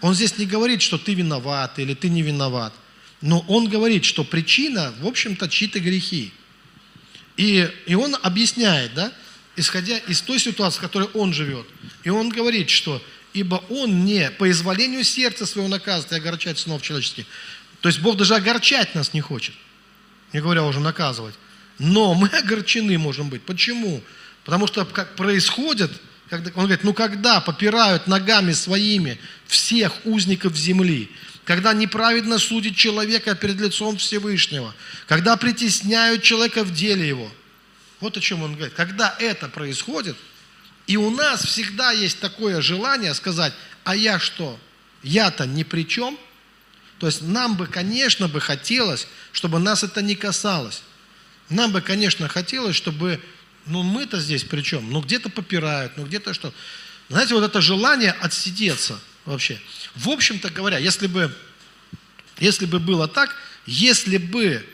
[0.00, 2.72] Он здесь не говорит, что ты виноват или ты не виноват.
[3.20, 6.32] Но он говорит, что причина, в общем-то, чьи-то грехи.
[7.36, 9.12] И, и он объясняет, да,
[9.56, 11.66] исходя из той ситуации, в которой он живет.
[12.04, 16.82] И он говорит, что ибо он не по изволению сердца своего наказывает и огорчать сынов
[16.82, 17.26] человеческих.
[17.80, 19.54] То есть Бог даже огорчать нас не хочет,
[20.32, 21.34] не говоря уже наказывать.
[21.78, 23.42] Но мы огорчены можем быть.
[23.42, 24.02] Почему?
[24.44, 25.90] Потому что как происходит,
[26.28, 31.10] когда, он говорит, ну когда попирают ногами своими всех узников земли,
[31.44, 34.74] когда неправедно судит человека перед лицом Всевышнего,
[35.06, 37.30] когда притесняют человека в деле его.
[38.00, 38.74] Вот о чем он говорит.
[38.74, 40.16] Когда это происходит–
[40.88, 43.52] и у нас всегда есть такое желание сказать,
[43.84, 44.58] а я что?
[45.02, 46.18] Я-то ни при чем.
[46.98, 50.82] То есть нам бы, конечно, бы хотелось, чтобы нас это не касалось.
[51.50, 53.22] Нам бы, конечно, хотелось, чтобы,
[53.66, 54.90] ну мы-то здесь при чем?
[54.90, 56.54] Ну где-то попирают, ну где-то что.
[57.10, 59.60] Знаете, вот это желание отсидеться вообще.
[59.94, 61.36] В общем-то говоря, если бы,
[62.38, 64.66] если бы было так, если бы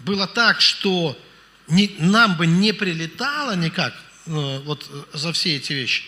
[0.00, 1.18] было так, что
[1.66, 3.94] не, нам бы не прилетало никак,
[4.30, 6.04] вот э, за все эти вещи,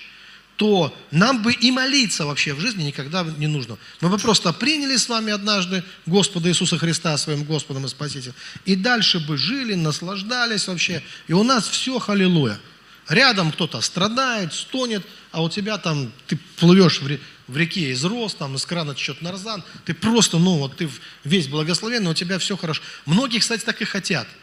[0.56, 3.78] то нам бы и молиться вообще в жизни никогда не нужно.
[4.00, 8.76] Мы бы просто приняли с вами однажды Господа Иисуса Христа своим Господом и Спасителем, и
[8.76, 12.60] дальше бы жили, наслаждались вообще, и у нас все халилуя.
[13.08, 18.34] Рядом кто-то страдает, стонет, а у тебя там, ты плывешь в, в реке из роз,
[18.36, 20.88] там из крана течет нарзан, ты просто, ну вот ты
[21.24, 22.80] весь благословенный, у тебя все хорошо.
[23.04, 24.28] Многие, кстати, так и хотят–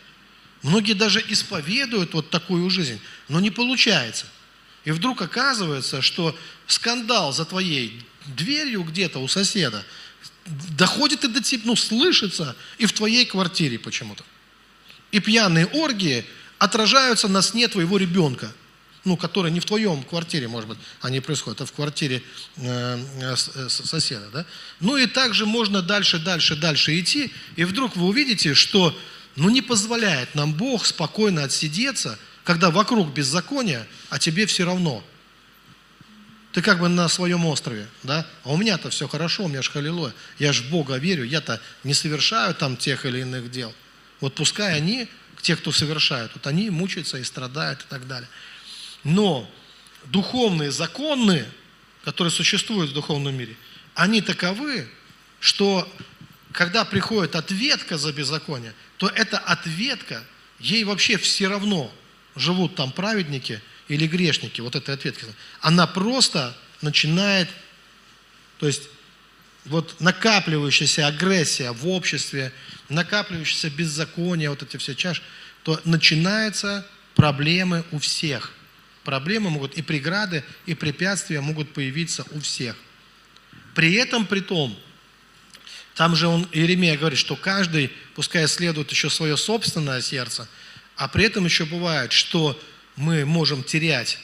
[0.62, 4.26] Многие даже исповедуют вот такую жизнь, но не получается.
[4.86, 9.86] И вдруг оказывается, что скандал за твоей дверью где-то у соседа
[10.46, 14.24] доходит и до тебя, ну, слышится и в твоей квартире почему-то.
[15.12, 16.26] И пьяные оргии
[16.58, 18.52] отражаются на сне твоего ребенка,
[19.06, 22.22] ну, который не в твоем квартире, может быть, они происходят, а в квартире
[22.58, 23.36] э, э,
[23.70, 24.46] соседа, да?
[24.80, 28.98] Ну и также можно дальше, дальше, дальше идти, и вдруг вы увидите, что
[29.40, 35.02] но не позволяет нам Бог спокойно отсидеться, когда вокруг беззакония, а тебе все равно.
[36.52, 38.28] Ты как бы на своем острове, да?
[38.44, 40.14] А у меня-то все хорошо, у меня же халилуя.
[40.40, 43.74] Я же в Бога верю, я-то не совершаю там тех или иных дел.
[44.20, 45.08] Вот пускай они,
[45.42, 48.30] те, кто совершают, вот они мучаются и страдают и так далее.
[49.06, 49.50] Но
[50.08, 51.46] духовные законы,
[52.04, 53.56] которые существуют в духовном мире,
[53.94, 54.90] они таковы,
[55.40, 55.90] что
[56.52, 60.24] когда приходит ответка за беззаконие, то эта ответка,
[60.60, 61.92] ей вообще все равно,
[62.36, 65.26] живут там праведники или грешники, вот эта ответка,
[65.62, 67.50] она просто начинает,
[68.60, 68.90] то есть
[69.64, 72.52] вот накапливающаяся агрессия в обществе,
[72.90, 75.22] накапливающаяся беззаконие, вот эти все чаши,
[75.64, 76.86] то начинаются
[77.16, 78.52] проблемы у всех.
[79.06, 82.76] Проблемы могут и преграды, и препятствия могут появиться у всех.
[83.76, 84.78] При этом, при том,
[86.00, 90.48] там же он, Иеремия говорит, что каждый, пускай исследует еще свое собственное сердце,
[90.96, 92.58] а при этом еще бывает, что
[92.96, 94.18] мы можем терять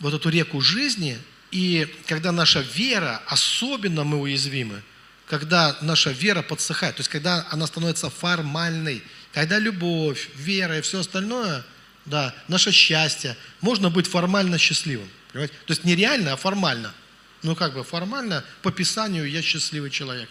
[0.00, 1.16] вот эту реку жизни,
[1.52, 4.82] и когда наша вера, особенно мы уязвимы,
[5.28, 10.98] когда наша вера подсыхает, то есть когда она становится формальной, когда любовь, вера и все
[10.98, 11.64] остальное,
[12.04, 15.08] да, наше счастье, можно быть формально счастливым.
[15.30, 15.54] Понимаете?
[15.66, 16.92] То есть не реально, а формально–
[17.42, 20.28] ну, как бы формально, по Писанию я счастливый человек.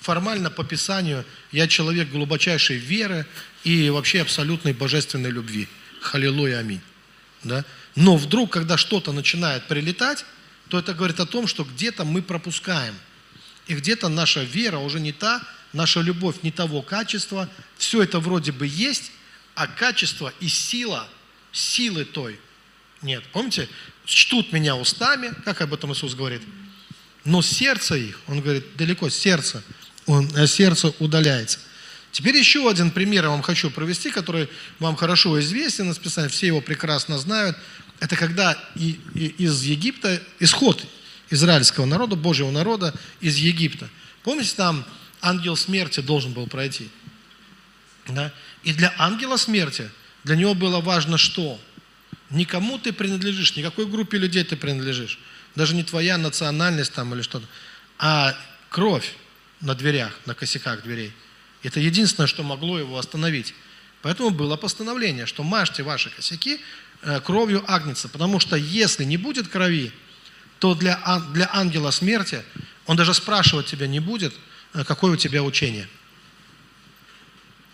[0.00, 3.26] Формально, по Писанию, я человек глубочайшей веры
[3.64, 5.68] и вообще абсолютной божественной любви.
[6.00, 6.80] Халилуя, аминь.
[7.42, 7.64] Да?
[7.94, 10.24] Но вдруг, когда что-то начинает прилетать,
[10.68, 12.94] то это говорит о том, что где-то мы пропускаем.
[13.66, 15.42] И где-то наша вера уже не та,
[15.72, 17.48] наша любовь не того качества.
[17.78, 19.12] Все это вроде бы есть,
[19.54, 21.08] а качество и сила,
[21.52, 22.38] силы той
[23.02, 23.24] нет.
[23.32, 23.68] Помните,
[24.06, 26.42] чтут меня устами, как об этом Иисус говорит,
[27.24, 29.62] но сердце их, он говорит, далеко сердце,
[30.06, 31.58] он, э, сердце удаляется.
[32.12, 35.98] Теперь еще один пример я вам хочу провести, который вам хорошо известен из
[36.30, 37.58] все его прекрасно знают.
[38.00, 40.82] Это когда и, и, из Египта, исход
[41.28, 43.90] израильского народа, Божьего народа из Египта.
[44.22, 44.84] Помните, там
[45.20, 46.88] ангел смерти должен был пройти?
[48.08, 48.32] Да?
[48.62, 49.90] И для ангела смерти,
[50.24, 51.60] для него было важно что?
[52.30, 55.18] Никому ты принадлежишь, никакой группе людей ты принадлежишь.
[55.54, 57.46] Даже не твоя национальность там или что-то.
[57.98, 58.36] А
[58.68, 59.14] кровь
[59.60, 61.12] на дверях, на косяках дверей.
[61.62, 63.54] Это единственное, что могло его остановить.
[64.02, 66.60] Поэтому было постановление, что мажьте ваши косяки
[67.02, 69.92] э, кровью агнца, потому что если не будет крови,
[70.58, 71.00] то для,
[71.32, 72.42] для ангела смерти
[72.86, 74.34] он даже спрашивать тебя не будет,
[74.74, 75.88] э, какое у тебя учение.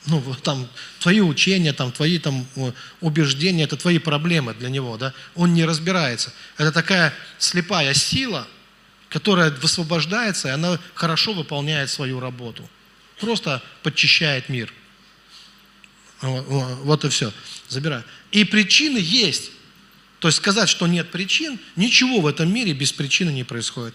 [0.06, 2.46] Ну, там твои учения, там, твои там,
[3.00, 5.14] убеждения, это твои проблемы для него, да?
[5.36, 6.32] Он не разбирается.
[6.58, 8.48] Это такая слепая сила,
[9.08, 12.68] которая высвобождается, и она хорошо выполняет свою работу.
[13.20, 14.72] Просто подчищает мир.
[16.20, 17.32] Вот и все.
[17.68, 18.02] Забираю.
[18.32, 19.52] И причины есть.
[20.18, 23.94] То есть сказать, что нет причин, ничего в этом мире без причины не происходит.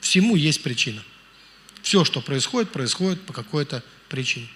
[0.00, 1.02] Всему есть причина.
[1.82, 4.48] Все, что происходит, происходит по какой-то причине.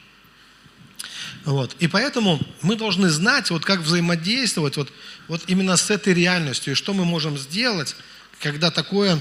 [1.48, 1.74] Вот.
[1.78, 4.92] И поэтому мы должны знать, вот как взаимодействовать вот,
[5.28, 7.96] вот именно с этой реальностью, и что мы можем сделать,
[8.38, 9.18] когда такое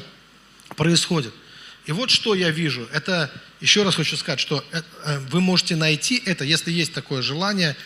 [0.75, 1.33] происходит.
[1.85, 2.85] И вот что я вижу.
[2.91, 7.21] Это, еще раз хочу сказать, что э, э, вы можете найти это, если есть такое
[7.21, 7.77] желание,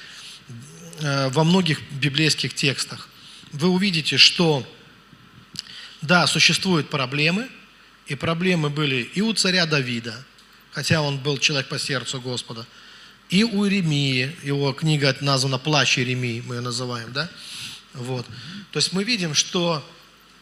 [1.01, 3.10] э, во многих библейских текстах
[3.51, 4.67] вы увидите, что
[6.01, 7.47] да, существуют проблемы,
[8.08, 10.15] и проблемы были и у царя Давида,
[10.71, 12.65] хотя он был человек по сердцу Господа,
[13.32, 17.30] и у Иеремии, его книга названа «Плащ Иеремии», мы ее называем, да?
[17.94, 18.26] Вот.
[18.72, 19.84] То есть мы видим, что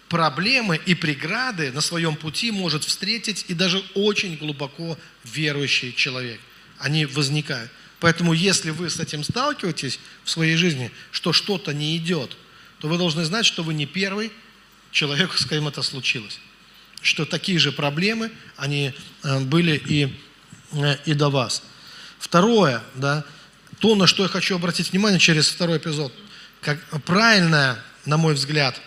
[0.10, 6.42] проблемы и преграды на своем пути может встретить и даже очень глубоко верующий человек.
[6.80, 7.72] Они возникают.
[8.00, 12.36] Поэтому если вы с этим сталкиваетесь в своей жизни, что что-то не идет–
[12.80, 14.32] то вы должны знать, что вы не первый
[14.92, 16.40] человек, с кем это случилось.
[17.02, 20.14] Что такие же проблемы, они э, были и,
[20.72, 21.64] э, и до вас.
[22.20, 23.24] Второе, да,
[23.80, 26.14] то, на что я хочу обратить внимание через второй эпизод,
[26.62, 28.80] как правильная, на мой взгляд,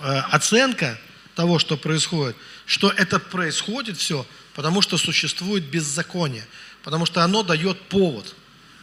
[0.00, 0.98] э, оценка
[1.34, 6.46] того, что происходит, что это происходит все, потому что существует беззаконие,
[6.82, 8.34] потому что оно дает повод,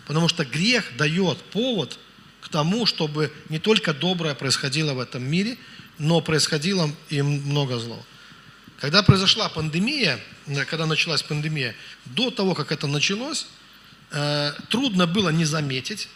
[0.05, 1.97] потому что грех дает повод–
[2.51, 5.57] тому, чтобы не только доброе происходило в этом мире,
[5.97, 8.03] но происходило и много злого.
[8.81, 13.45] Когда произошла пандемия, э, когда началась пандемия, до того, как это началось,
[14.09, 16.09] э, трудно было не заметить,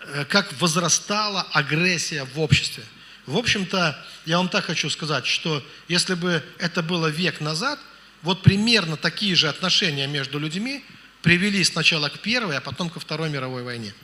[0.00, 2.82] э, как возрастала агрессия в обществе.
[3.26, 7.78] В общем-то, я вам так хочу сказать, что если бы это было век назад,
[8.22, 10.84] вот примерно такие же отношения между людьми
[11.22, 13.94] привели сначала к Первой, а потом ко Второй мировой войне.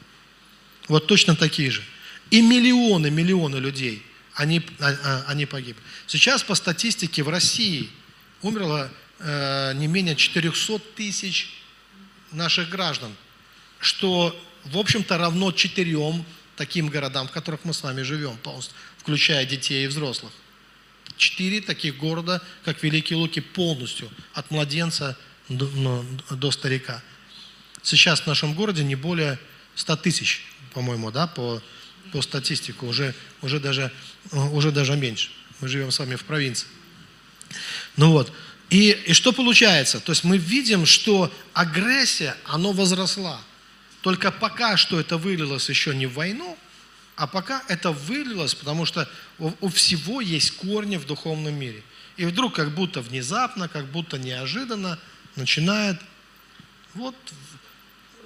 [0.86, 1.82] Вот точно такие же.
[2.30, 5.82] И миллионы, миллионы людей, они, а, а, они погибли.
[6.06, 7.90] Сейчас по статистике в России
[8.42, 11.50] умерло э, не менее 400 тысяч
[12.32, 13.14] наших граждан,
[13.80, 16.24] что, в общем-то, равно четырем
[16.56, 20.32] таким городам, в которых мы с вами живем, полностью, включая детей и взрослых.
[21.16, 25.16] Четыре таких города, как Великие Луки, полностью, от младенца
[25.48, 27.02] до, ну, до старика.
[27.82, 29.38] Сейчас в нашем городе не более
[29.74, 30.44] 100 тысяч
[30.76, 31.62] по-моему, да, по,
[32.12, 33.92] по статистику, уже, уже, даже,
[34.32, 35.30] уже даже меньше.
[35.60, 36.68] Мы живем с вами в провинции.
[37.96, 38.32] Ну вот.
[38.70, 40.00] И, и что получается?
[40.00, 43.40] То есть мы видим, что агрессия, она возросла.
[44.00, 46.58] Только пока что это вылилось еще не в войну,
[47.16, 51.82] а пока это вылилось, потому что у, у всего есть корни в духовном мире.
[52.16, 54.98] И вдруг как будто внезапно, как будто неожиданно
[55.36, 55.98] начинает
[56.94, 57.14] вот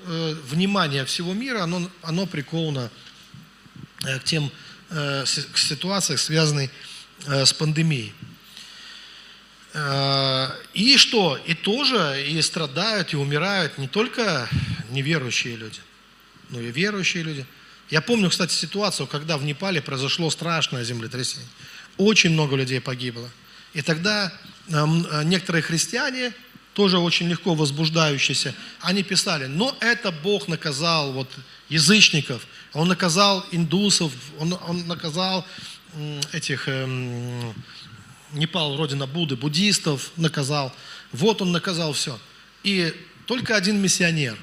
[0.06, 3.09] э, внимание всего мира, оно, оно приковано э,
[4.00, 4.50] к тем
[4.90, 6.70] э, к ситуациям, связанным
[7.26, 8.12] э, с пандемией.
[9.72, 11.38] Э, и что?
[11.46, 14.48] И тоже и страдают, и умирают не только
[14.90, 15.80] неверующие люди,
[16.48, 17.46] но и верующие люди.
[17.90, 21.48] Я помню, кстати, ситуацию, когда в Непале произошло страшное землетрясение.
[21.96, 23.28] Очень много людей погибло.
[23.74, 24.32] И тогда
[24.68, 26.32] э, некоторые христиане
[26.80, 31.28] тоже очень легко возбуждающиеся, они писали, но это Бог наказал вот
[31.68, 35.46] язычников, Он наказал индусов, Он, он наказал
[36.32, 37.54] этих, эм,
[38.32, 40.74] Непал, родина Будды, буддистов наказал.
[41.12, 42.18] Вот Он наказал все.
[42.62, 42.94] И
[43.26, 44.38] только один миссионер,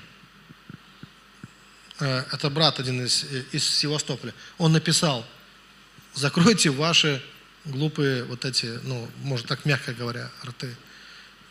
[1.99, 5.25] э, это брат один из, из Севастополя, он написал,
[6.13, 7.19] закройте ваши
[7.65, 10.77] глупые вот эти, ну, может так мягко говоря, рты.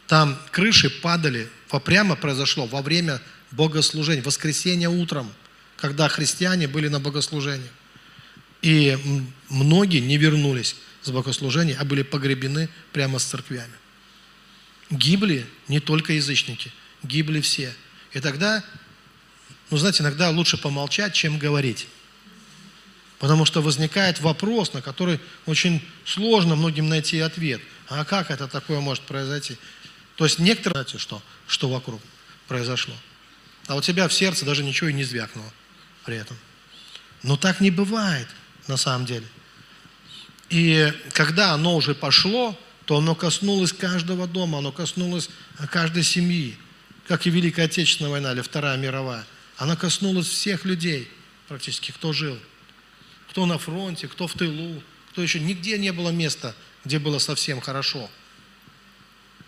[0.07, 1.49] Там крыши падали,
[1.85, 5.33] прямо произошло во время богослужения, воскресенья утром,
[5.77, 7.71] когда христиане были на богослужении.
[8.63, 8.97] И
[9.49, 13.75] многие не вернулись с богослужения, а были погребены прямо с церквями.
[14.91, 17.75] Гибли не только язычники, гибли все.
[18.13, 18.65] И тогда,
[19.71, 21.89] ну знаете, иногда лучше помолчать, чем говорить.
[23.19, 27.61] Потому что возникает вопрос, на который очень сложно многим найти ответ.
[27.89, 29.57] А как это такое может произойти?
[30.17, 32.01] То есть некоторые, знаете, что, что вокруг
[32.49, 32.95] произошло.
[33.67, 35.53] А у тебя в сердце даже ничего и не звякнуло
[36.05, 36.37] при этом.
[37.23, 38.29] Но так не бывает
[38.67, 39.27] на самом деле.
[40.49, 45.29] И когда оно уже пошло, то оно коснулось каждого дома, оно коснулось
[45.71, 46.57] каждой семьи,
[47.09, 49.27] как и Великая Отечественная война или Вторая мировая.
[49.57, 51.11] Она коснулась всех людей
[51.49, 52.39] практически, кто жил.
[53.31, 55.41] Кто на фронте, кто в тылу, кто еще.
[55.41, 56.55] Нигде не было места,
[56.85, 58.09] где было совсем хорошо.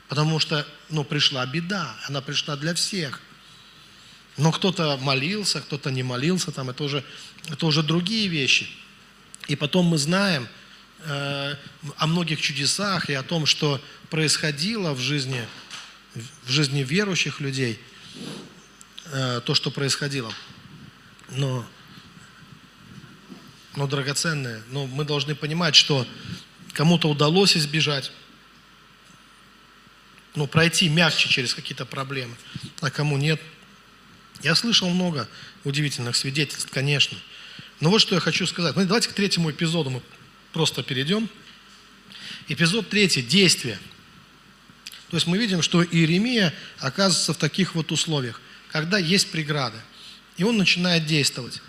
[0.09, 3.21] Потому что ну, пришла беда, она пришла для всех.
[4.37, 7.05] Но кто-то молился, кто-то не молился, там это уже,
[7.49, 8.69] это уже другие вещи.
[9.49, 10.49] И потом мы знаем
[11.01, 11.57] э,
[11.97, 13.81] о многих чудесах и о том, что
[14.11, 15.45] происходило в жизни,
[16.45, 17.79] в жизни верующих людей,
[19.07, 20.33] э, то, что происходило.
[21.31, 21.67] Но,
[23.77, 26.07] но драгоценное, но мы должны понимать, что
[26.73, 28.13] кому-то удалось избежать,
[30.35, 32.37] ну, пройти мягче через какие-то проблемы,
[32.81, 33.41] а кому нет–
[34.43, 35.29] я слышал много
[35.65, 37.19] удивительных свидетельств, конечно.
[37.81, 38.77] Но вот что я хочу сказать.
[38.77, 40.03] Ну, давайте к третьему эпизоду мы
[40.53, 41.29] просто перейдем.
[42.47, 43.79] Эпизод третий– действие.
[45.11, 49.79] То есть мы видим, что Иеремия оказывается в таких вот условиях, когда есть преграды.
[50.37, 51.61] И он начинает действовать.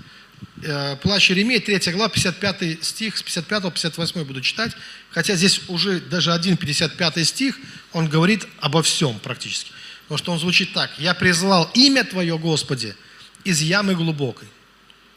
[0.61, 4.71] Э, Плащ Иеремия, 3 глава, 55 стих, с 55 по 58 буду читать.
[5.11, 7.57] Хотя здесь уже даже один 55 стих,
[7.93, 9.71] он говорит обо всем практически.
[10.03, 10.91] Потому что он звучит так.
[10.97, 12.95] «Я призвал имя Твое, Господи,
[13.43, 14.47] из ямы глубокой».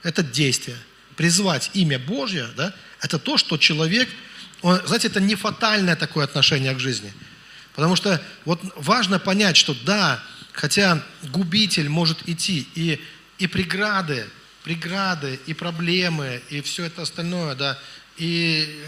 [0.02, 0.76] Это действие.
[1.16, 4.08] Призвать имя Божье, да, это то, что человек,
[4.62, 7.12] он, знаете, это не фатальное такое отношение к жизни.
[7.74, 13.00] Потому что вот важно понять, что да, хотя губитель может идти, и,
[13.38, 14.26] и преграды,
[14.64, 17.78] преграды, и проблемы, и все это остальное, да,
[18.16, 18.82] и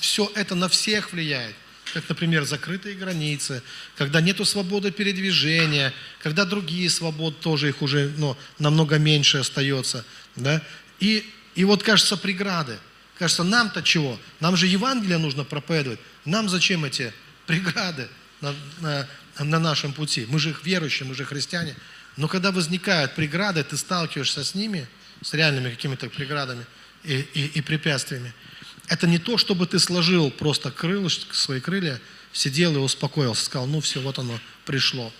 [0.00, 1.54] все это на всех влияет
[1.96, 3.62] как, например, закрытые границы,
[3.96, 10.04] когда нету свободы передвижения, когда другие свободы тоже их уже ну, намного меньше остается.
[10.34, 10.60] Да?
[11.00, 11.24] И,
[11.54, 12.78] и вот, кажется, преграды.
[13.18, 14.18] Кажется, нам-то чего?
[14.40, 15.98] Нам же Евангелие нужно проповедовать.
[16.26, 17.14] Нам зачем эти
[17.46, 18.08] преграды
[18.42, 19.08] на, на,
[19.38, 20.26] на нашем пути?
[20.28, 21.76] Мы же их верующие, мы же христиане.
[22.18, 24.86] Но когда возникают преграды, ты сталкиваешься с ними,
[25.26, 26.64] с реальными какими-то преградами
[27.02, 28.32] и, и, и препятствиями–
[28.88, 32.00] это не то, чтобы ты сложил просто крылышки, свои крылья,
[32.32, 35.12] сидел и успокоился, сказал, ну все, вот оно пришло.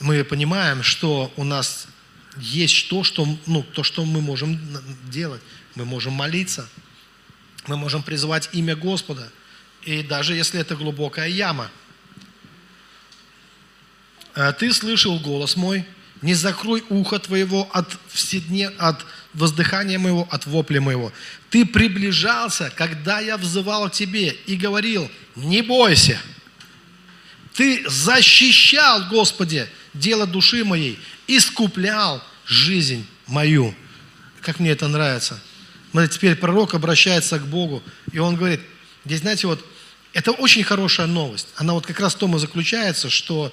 [0.00, 1.86] Мы понимаем, что у нас
[2.36, 4.60] есть то, что, ну, то, что мы можем
[5.10, 5.40] делать.
[5.74, 6.68] Мы можем молиться,
[7.66, 9.30] мы можем призывать имя Господа.
[9.82, 11.70] И даже если это глубокая яма.
[14.34, 15.86] «А ты слышал голос мой,
[16.22, 19.04] не закрой ухо твоего от, вседне, от
[19.34, 21.12] воздыхания моего, от вопля моего.
[21.50, 26.20] Ты приближался, когда я взывал к тебе и говорил, не бойся.
[27.54, 33.74] Ты защищал, Господи, дело души моей, искуплял жизнь мою.
[34.40, 35.40] Как мне это нравится.
[36.10, 38.60] Теперь пророк обращается к Богу, и он говорит,
[39.04, 39.62] здесь, знаете, вот,
[40.14, 41.48] это очень хорошая новость.
[41.56, 43.52] Она вот как раз в том и заключается, что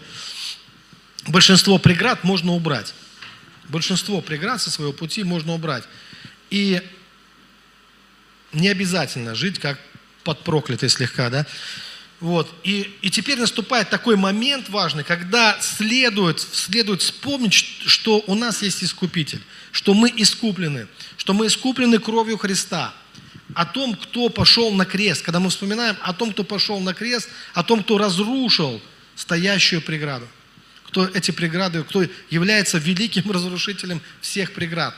[1.28, 2.93] большинство преград можно убрать.
[3.67, 5.84] Большинство преград со своего пути можно убрать.
[6.49, 6.82] И
[8.51, 9.80] не обязательно жить как
[10.24, 11.45] под проклятой слегка, да?
[12.20, 12.53] Вот.
[12.63, 18.84] И, и теперь наступает такой момент важный, когда следует, следует вспомнить, что у нас есть
[18.84, 19.41] Искупитель,
[19.72, 22.93] что мы искуплены, что мы искуплены кровью Христа,
[23.53, 25.24] о том, кто пошел на крест.
[25.24, 28.82] Когда мы вспоминаем о том, кто пошел на крест, о том, кто разрушил
[29.15, 30.28] стоящую преграду
[30.89, 34.95] кто эти преграды, кто является великим разрушителем всех преград.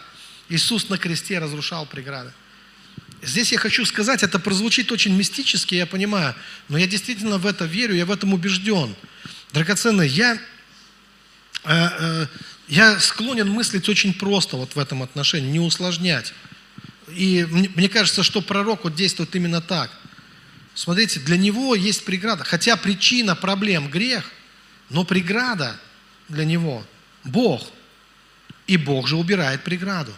[0.49, 2.31] Иисус на кресте разрушал преграды.
[3.21, 6.33] Здесь я хочу сказать, это прозвучит очень мистически, я понимаю,
[6.69, 8.95] но я действительно в это верю, я в этом убежден.
[9.53, 10.39] Драгоценный, я,
[11.65, 12.27] э, э,
[12.67, 16.33] я склонен мыслить очень просто вот в этом отношении, не усложнять.
[17.09, 19.91] И мне, мне кажется, что пророк вот действует именно так.
[20.73, 24.23] Смотрите, для него есть преграда, хотя причина проблем– грех–
[24.91, 25.79] но преграда
[26.29, 26.85] для него–
[27.23, 27.71] Бог.
[28.67, 30.13] И Бог же убирает преграду.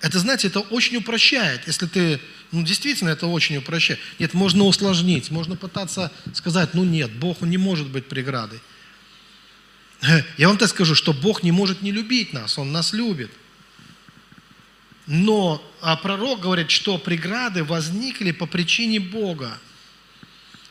[0.00, 1.66] Это, знаете, это очень упрощает.
[1.66, 2.20] Если ты,
[2.52, 4.00] ну, действительно, это очень упрощает.
[4.18, 8.60] Нет, можно усложнить, можно пытаться сказать, ну, нет, Бог не может быть преградой.
[10.36, 13.32] Я вам так скажу, что Бог не может не любить нас, Он нас любит.
[15.06, 19.58] Но а пророк говорит, что преграды возникли по причине Бога.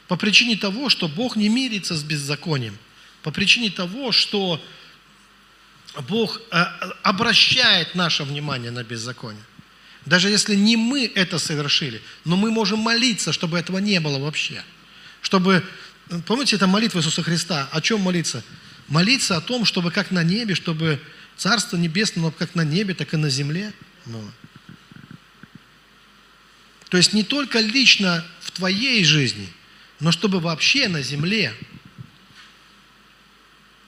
[0.07, 2.77] По причине того, что Бог не мирится с беззаконием.
[3.23, 4.63] По причине того, что
[6.07, 6.63] Бог э,
[7.03, 9.43] обращает наше внимание на беззаконие.
[10.05, 14.63] Даже если не мы это совершили, но мы можем молиться, чтобы этого не было вообще.
[15.21, 15.63] Чтобы
[16.25, 17.67] Помните, это молитва Иисуса Христа.
[17.71, 18.43] О чем молиться?
[18.87, 21.01] Молиться о том, чтобы как на небе, чтобы
[21.35, 23.73] Царство Небесное, как на небе, так и на земле.
[24.05, 24.23] Ну.
[26.89, 29.49] То есть не только лично в твоей жизни,
[29.99, 31.53] но чтобы вообще на земле.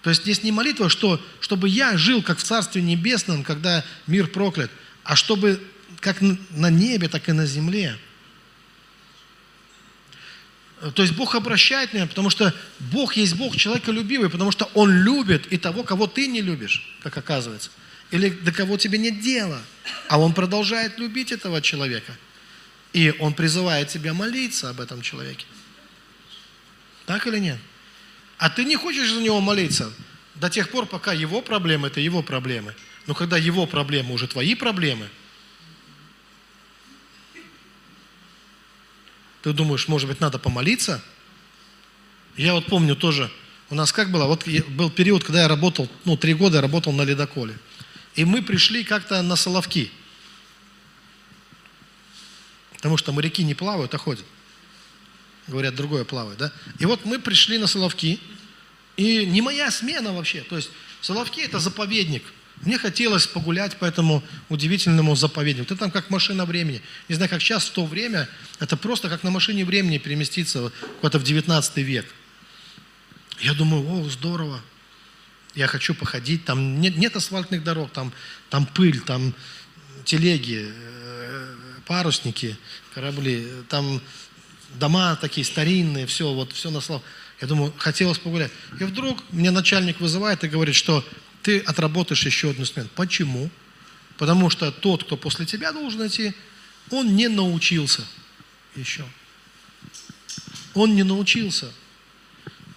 [0.01, 4.27] То есть здесь не молитва, что, чтобы я жил как в Царстве Небесном, когда мир
[4.27, 4.71] проклят,
[5.03, 5.61] а чтобы
[5.99, 7.97] как на небе, так и на земле.
[10.95, 15.51] То есть Бог обращает меня, потому что Бог есть Бог человеколюбивый, потому что Он любит
[15.51, 17.69] и того, кого ты не любишь, как оказывается.
[18.11, 19.61] Или до кого тебе нет дела.
[20.07, 22.17] А Он продолжает любить этого человека.
[22.93, 25.45] И Он призывает тебя молиться об этом человеке.
[27.09, 27.57] Так или нет?
[28.37, 29.91] А ты не хочешь за него молиться
[30.35, 32.75] до тех пор, пока его проблемы– это его проблемы.
[33.07, 35.09] Но когда его проблемы уже твои проблемы–
[39.41, 41.01] Ты думаешь, может быть, надо помолиться?
[42.35, 43.31] Я вот помню тоже,
[43.69, 46.91] у нас как было, вот был период, когда я работал, ну, три года я работал
[46.91, 47.57] на ледоколе.
[48.15, 49.91] И мы пришли как-то на Соловки.
[52.73, 54.25] Потому что моряки не плавают, а ходят.
[55.49, 56.51] Говорят, другое плавает, да?
[56.79, 58.19] И вот мы пришли на Соловки,
[58.97, 60.41] и не моя смена вообще.
[60.41, 60.69] То есть
[61.01, 62.23] Соловки– это заповедник–
[62.61, 65.67] мне хотелось погулять по этому удивительному заповеднику.
[65.67, 66.81] Ты там как машина времени.
[67.07, 68.27] Не знаю, как сейчас, в то время,
[68.59, 72.05] это просто как на машине времени переместиться куда-то в 19 век.
[73.39, 74.61] Я думаю, о, здорово.
[75.55, 76.43] Я хочу походить.
[76.43, 78.11] Там нет, нет асфальтных дорог, там,
[78.49, 79.33] там пыль, там
[80.03, 82.57] телеги, э, парусники,
[82.93, 84.01] корабли, там
[84.75, 87.03] дома такие старинные, все, вот все на славу.
[87.41, 88.51] Я думаю, хотелось погулять.
[88.79, 91.05] И вдруг мне начальник вызывает и говорит, что
[91.41, 92.89] ты отработаешь еще одну смену.
[92.95, 93.49] Почему?
[94.17, 96.33] Потому что тот, кто после тебя должен идти,
[96.91, 98.05] он не научился
[98.75, 99.05] еще.
[100.73, 101.71] Он не научился.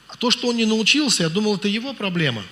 [0.09, 2.45] А то, что он не научился, я думал, это его проблема.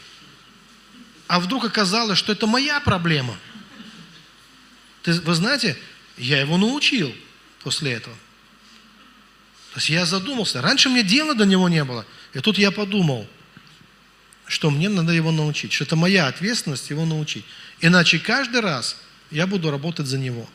[1.29, 3.37] А вдруг оказалось, что это моя проблема.
[5.03, 5.79] Ты, вы знаете,
[6.19, 7.15] я его научил
[7.63, 8.17] после этого.
[9.73, 10.61] То есть я задумался.
[10.63, 12.05] Раньше мне дела до него не было.
[12.35, 13.27] И тут я подумал–
[14.51, 17.45] что мне надо его научить, что это моя ответственность его научить.
[17.81, 18.97] Иначе каждый раз
[19.31, 20.49] я буду работать за него.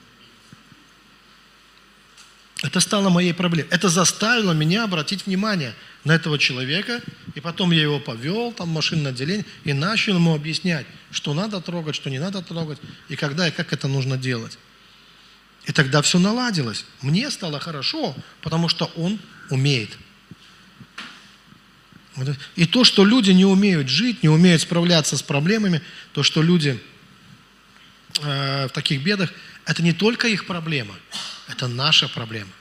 [2.61, 3.69] Это стало моей проблемой.
[3.71, 6.99] Это заставило меня обратить внимание на этого человека,
[7.35, 11.95] и потом я его повел, там, машинное отделение, и начал ему объяснять, что надо трогать,
[11.95, 14.57] что не надо трогать, и когда и как это нужно делать.
[15.65, 16.85] И тогда все наладилось.
[17.01, 19.97] Мне стало хорошо, потому что он умеет.
[22.55, 25.81] И то, что люди не умеют жить, не умеют справляться с проблемами,
[26.13, 26.81] то, что люди
[28.21, 29.33] э, в таких бедах,
[29.65, 30.95] это не только их проблема,
[31.47, 32.51] это наша проблема.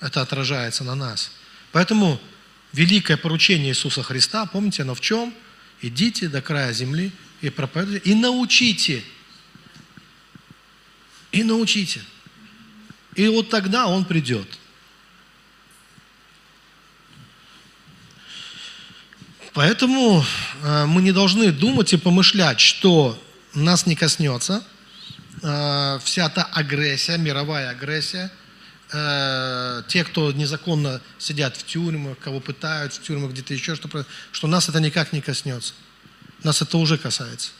[0.00, 1.32] Это отражается на нас.
[1.72, 2.20] Поэтому
[2.72, 5.34] великое поручение Иисуса Христа, помните, оно в чем?
[5.82, 9.04] Идите до края земли и проповедуйте, и научите.
[11.32, 12.00] И научите.
[13.18, 14.46] И вот тогда Он придет.
[19.54, 20.24] Поэтому
[20.62, 23.20] э, мы не должны думать и помышлять, что
[23.54, 24.62] нас не коснется
[25.42, 28.30] э, вся та агрессия, мировая агрессия,
[28.92, 34.46] э, те, кто незаконно сидят в тюрьмах, кого пытают в тюрьмах, где-то еще что-то, что
[34.46, 35.74] нас это никак не коснется.
[36.44, 37.50] Нас это уже касается.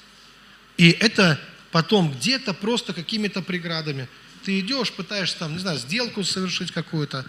[0.76, 1.40] И это
[1.72, 4.09] потом где-то просто какими-то преградами.
[4.49, 7.26] Ты идешь, пытаешься там, не знаю, сделку совершить какую-то,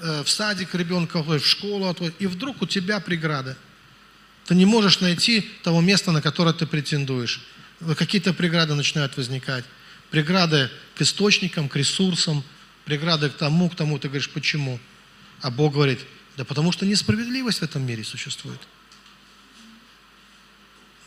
[0.00, 3.56] в садик ребенка, в школу, и вдруг у тебя преграда–
[4.48, 7.42] ты не можешь найти того места, на которое ты претендуешь.
[7.98, 9.64] Какие-то преграды начинают возникать.
[10.10, 12.42] Преграды к источникам, к ресурсам,
[12.86, 13.98] преграды к тому, к тому.
[13.98, 14.80] Ты говоришь, почему?
[15.42, 16.00] А Бог говорит,
[16.38, 18.58] да потому что несправедливость в этом мире существует.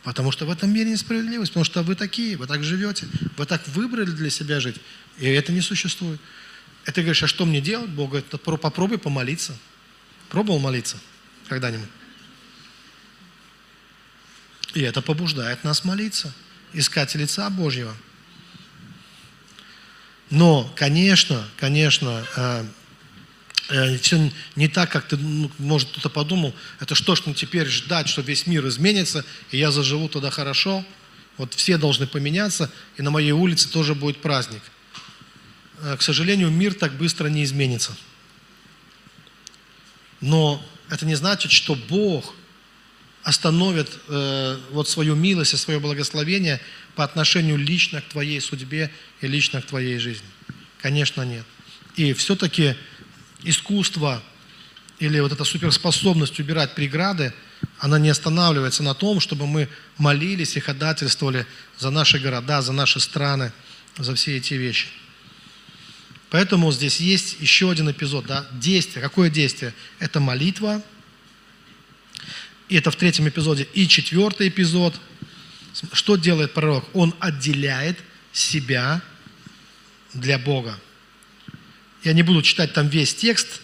[0.04, 3.68] Потому что в этом мире несправедливость, потому что вы такие, вы так живете, вы так
[3.68, 4.78] выбрали для себя жить,
[5.20, 6.20] и это не существует.
[6.88, 7.89] И ты говоришь, а что мне делать?
[7.89, 9.56] Бог говорит, попробуй помолиться.
[10.30, 10.97] Пробовал молиться
[11.47, 11.89] когда-нибудь?
[14.74, 16.34] И это побуждает нас молиться,
[16.74, 17.95] искать лица Божьего.
[20.30, 22.66] Но, конечно, конечно, э,
[24.01, 28.07] все не так, как ты, ну, может, кто-то подумал, это что ж, ну теперь ждать,
[28.09, 30.86] что весь мир изменится, и я заживу тогда хорошо.
[31.38, 34.61] Вот все должны поменяться, и на моей улице тоже будет праздник.
[35.82, 37.95] Э, к сожалению, мир так быстро не изменится.
[40.19, 42.36] Но это не значит, что Бог
[43.24, 46.61] остановит э, вот свою милость и свое благословение
[46.95, 48.91] по отношению лично к твоей судьбе
[49.22, 50.28] и лично к твоей жизни?
[50.82, 51.45] Конечно, нет.
[51.95, 52.76] И все-таки
[53.44, 54.22] искусство
[55.00, 57.34] или вот эта суперспособность убирать преграды,
[57.80, 59.68] она не останавливается на том, чтобы мы
[59.98, 61.46] молились и ходатайствовали
[61.78, 63.52] за наши города, за наши страны,
[63.98, 64.88] за все эти вещи.
[66.30, 69.02] Поэтому здесь есть еще один эпизод, да, действие.
[69.02, 69.74] Какое действие?
[70.00, 70.82] Это молитва.
[72.70, 73.68] И это в третьем эпизоде.
[73.74, 74.96] И четвертый эпизод.
[75.92, 76.88] Что делает пророк?
[76.94, 77.98] Он отделяет
[78.32, 79.02] себя
[80.14, 80.80] для Бога.
[82.04, 83.62] Я не буду читать там весь текст,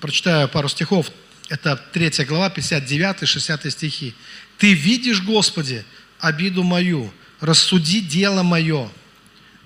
[0.00, 1.10] прочитаю пару стихов.
[1.48, 4.14] Это 3 глава, 59-60 стихи.
[4.58, 5.84] «Ты видишь, Господи,
[6.20, 8.90] обиду мою, рассуди дело мое.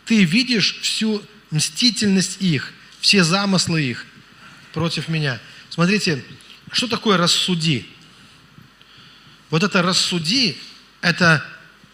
[0.06, 4.06] Ты видишь всю мстительность их, все замыслы их
[4.72, 5.40] против меня».
[5.68, 6.24] Смотрите,
[6.70, 7.86] что такое «рассуди»?
[9.50, 10.56] Вот это «рассуди»–
[11.02, 11.44] это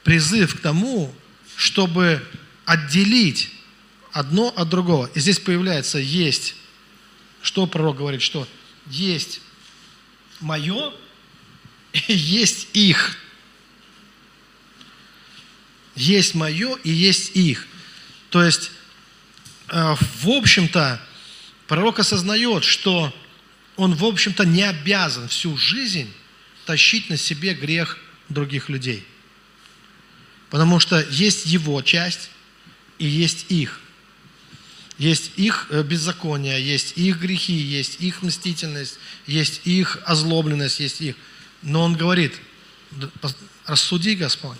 [0.04, 1.12] призыв к тому,
[1.56, 2.22] чтобы
[2.64, 3.50] отделить
[4.18, 5.08] одно от другого.
[5.14, 6.56] И здесь появляется «есть».
[7.40, 8.20] Что пророк говорит?
[8.20, 8.48] Что
[8.88, 9.40] есть
[10.40, 10.92] мое
[11.92, 13.16] и есть их.
[15.94, 17.68] Есть мое и есть их.
[18.30, 18.72] То есть,
[19.68, 21.00] э, в общем-то,
[21.68, 23.14] пророк осознает, что
[23.76, 26.12] он, в общем-то, не обязан всю жизнь
[26.66, 27.98] тащить на себе грех
[28.28, 29.06] других людей.
[30.50, 32.30] Потому что есть его часть
[32.98, 33.80] и есть их.
[34.98, 41.14] Есть их э, беззаконие, есть их грехи, есть их мстительность, есть их озлобленность, есть их.
[41.62, 42.34] Но он говорит,
[43.64, 44.58] рассуди, Господь.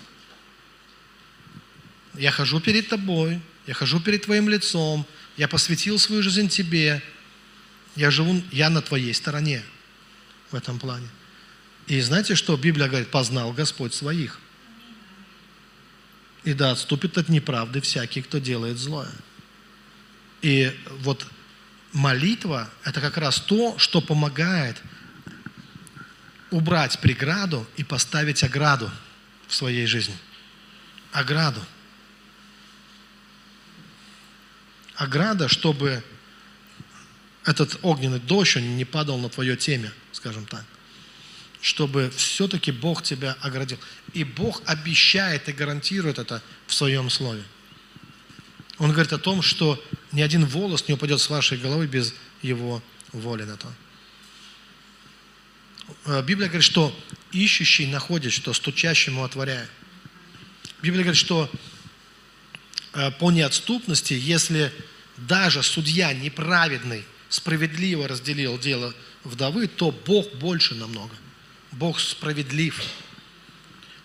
[2.17, 7.03] Я хожу перед тобой, я хожу перед твоим лицом, я посвятил свою жизнь тебе,
[7.95, 9.63] я живу, я на твоей стороне
[10.51, 11.07] в этом плане.
[11.87, 13.09] И знаете, что Библия говорит?
[13.09, 14.39] Познал Господь своих.
[16.43, 19.11] И да, отступит от неправды всякий, кто делает злое.
[20.41, 21.25] И вот
[21.91, 24.81] молитва– это как раз то, что помогает
[26.51, 28.89] убрать преграду и поставить ограду
[29.47, 30.15] в своей жизни.
[31.11, 31.63] Ограду.
[34.95, 36.03] Ограда, чтобы
[37.45, 40.63] этот огненный дождь он не падал на твое темя, скажем так.
[41.61, 43.79] Чтобы все-таки Бог тебя оградил.
[44.13, 47.43] И Бог обещает и гарантирует это в своем слове.
[48.77, 52.81] Он говорит о том, что ни один волос не упадет с вашей головы без его
[53.11, 53.67] воли на то.
[56.05, 56.97] Э, Библия говорит, что
[57.31, 59.69] ищущий находит, что стучащему отворяет.
[60.81, 61.49] Библия говорит, что
[62.93, 64.73] э, по неотступности, если
[65.17, 68.93] даже судья неправедный справедливо разделил дело
[69.23, 71.15] вдовы, то Бог больше намного.
[71.71, 72.81] Бог справедлив.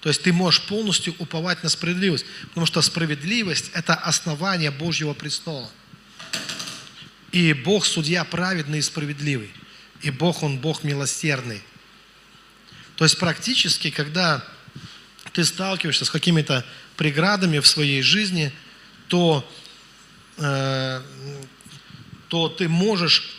[0.00, 5.70] То есть ты можешь полностью уповать на справедливость, потому что справедливость– это основание Божьего престола.
[7.34, 9.50] И Бог– судья праведный и справедливый.
[10.02, 11.60] И Бог, Он Бог милосердный.
[12.94, 14.46] То есть практически, когда
[15.32, 16.64] ты сталкиваешься с какими-то
[16.96, 18.52] преградами в своей жизни,
[19.08, 19.44] то,
[20.36, 21.02] э,
[22.28, 23.34] то ты можешь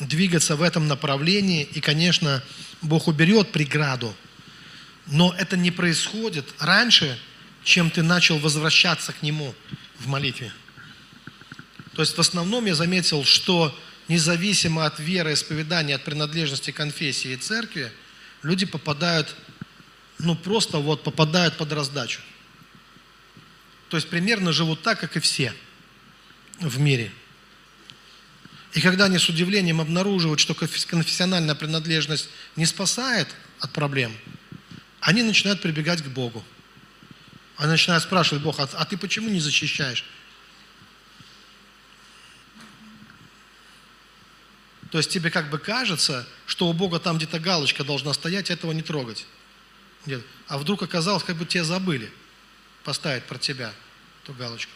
[0.00, 1.62] двигаться в этом направлении.
[1.62, 2.42] И, конечно,
[2.82, 4.12] Бог уберет преграду.
[5.06, 7.16] Но это не происходит раньше,
[7.62, 9.54] чем ты начал возвращаться к Нему
[9.98, 10.52] в молитве.
[11.94, 13.76] То есть в основном я заметил, что
[14.08, 17.92] независимо от веры, исповедания, от принадлежности конфессии и церкви,
[18.42, 19.34] люди попадают,
[20.18, 22.20] ну просто вот попадают под раздачу.
[23.88, 25.52] То есть примерно живут так, как и все
[26.60, 27.12] в мире–
[28.74, 33.28] и когда они с удивлением обнаруживают, что конфессиональная принадлежность не спасает
[33.60, 34.16] от проблем,
[35.00, 36.44] они начинают прибегать к Богу.
[37.58, 40.04] Они начинают спрашивать Бога, а, а ты почему не защищаешь?
[44.90, 48.72] То есть тебе как бы кажется, что у Бога там где-то галочка должна стоять, этого
[48.72, 49.26] не трогать.
[50.06, 50.24] Нет.
[50.46, 52.10] А вдруг оказалось, как бы тебя забыли
[52.84, 53.74] поставить про тебя
[54.22, 54.72] эту галочку.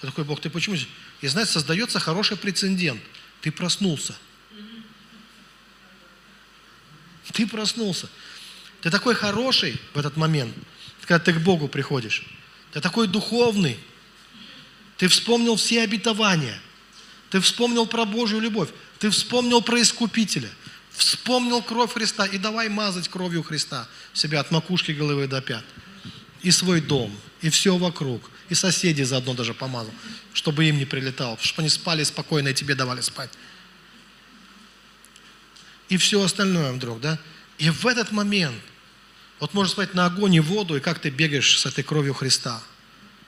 [0.00, 0.76] Ты такой, Бог, ты почему?
[1.20, 3.02] И знаете, создается хороший прецедент–
[3.40, 4.16] ты проснулся.
[7.32, 8.08] Ты проснулся.
[8.80, 10.54] Ты такой хороший в этот момент,
[11.08, 12.22] когда ты к Богу приходишь.
[12.70, 13.78] Ты такой духовный.
[14.98, 16.60] Ты вспомнил все обетования.
[17.30, 18.68] Ты вспомнил про Божью любовь.
[18.98, 20.50] Ты вспомнил про Искупителя.
[20.92, 22.26] Вспомнил кровь Христа.
[22.26, 25.64] И давай мазать кровью Христа себя от макушки головы до пят.
[26.42, 28.30] И свой дом, и все вокруг.
[28.50, 29.94] И соседей заодно даже помазал,
[30.34, 33.30] чтобы им не прилетало, чтобы они спали спокойно и тебе давали спать.
[35.88, 37.18] И все остальное вдруг, да?
[37.56, 38.60] И в этот момент,
[39.40, 42.62] вот можно сказать, на огонь и воду, и как ты бегаешь с этой кровью Христа.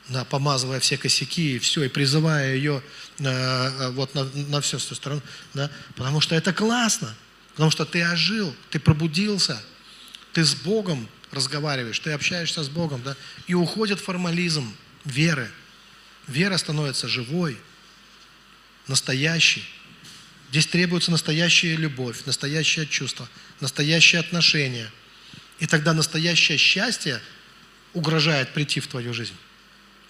[0.09, 2.83] да, помазывая все косяки и все, и призывая ее
[3.21, 5.23] э, э, вот на, на всю эту сторону,
[5.55, 7.15] да, потому что это классно,
[7.53, 9.63] потому что ты ожил, ты пробудился,
[10.33, 15.51] ты с Богом разговариваешь, ты общаешься с Богом, да, и уходит формализм веры.
[16.27, 17.57] Вера становится живой,
[18.89, 19.65] настоящей.
[20.51, 23.29] Здесь требуется настоящая любовь, настоящее чувство,
[23.61, 24.91] настоящее отношение.
[25.61, 27.21] И тогда настоящее счастье
[27.93, 29.37] угрожает прийти в твою жизнь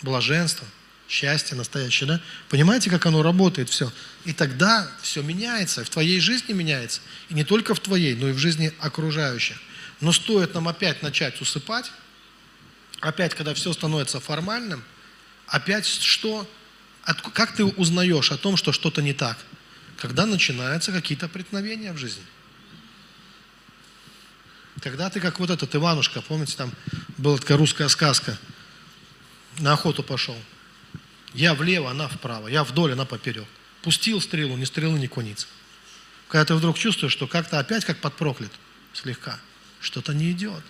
[0.02, 0.66] блаженство,
[1.08, 2.20] счастье настоящее, да?
[2.48, 3.92] Понимаете, как оно работает все?
[4.24, 7.00] И тогда все меняется, в твоей жизни меняется.
[7.28, 9.58] И не только в твоей, но и в жизни окружающих.
[10.00, 11.90] Но стоит нам опять начать усыпать,
[13.00, 14.82] опять, когда все становится формальным,
[15.46, 16.48] опять что?
[17.02, 19.36] От, как ты узнаешь о том, что что-то не так?
[19.96, 22.22] Когда начинаются какие-то преткновения в жизни.
[24.82, 26.72] Когда ты как вот этот Иванушка, помните, там
[27.18, 28.38] была такая русская сказка–
[29.58, 30.36] на охоту пошел.
[31.34, 32.48] Я влево, она вправо.
[32.48, 33.46] Я вдоль, она поперек.
[33.82, 35.46] Пустил стрелу, ни стрелы, ни куницы.
[36.28, 38.52] Когда ты вдруг чувствуешь, что как-то опять как подпроклят
[38.92, 39.38] слегка,
[39.80, 40.62] что-то не идет.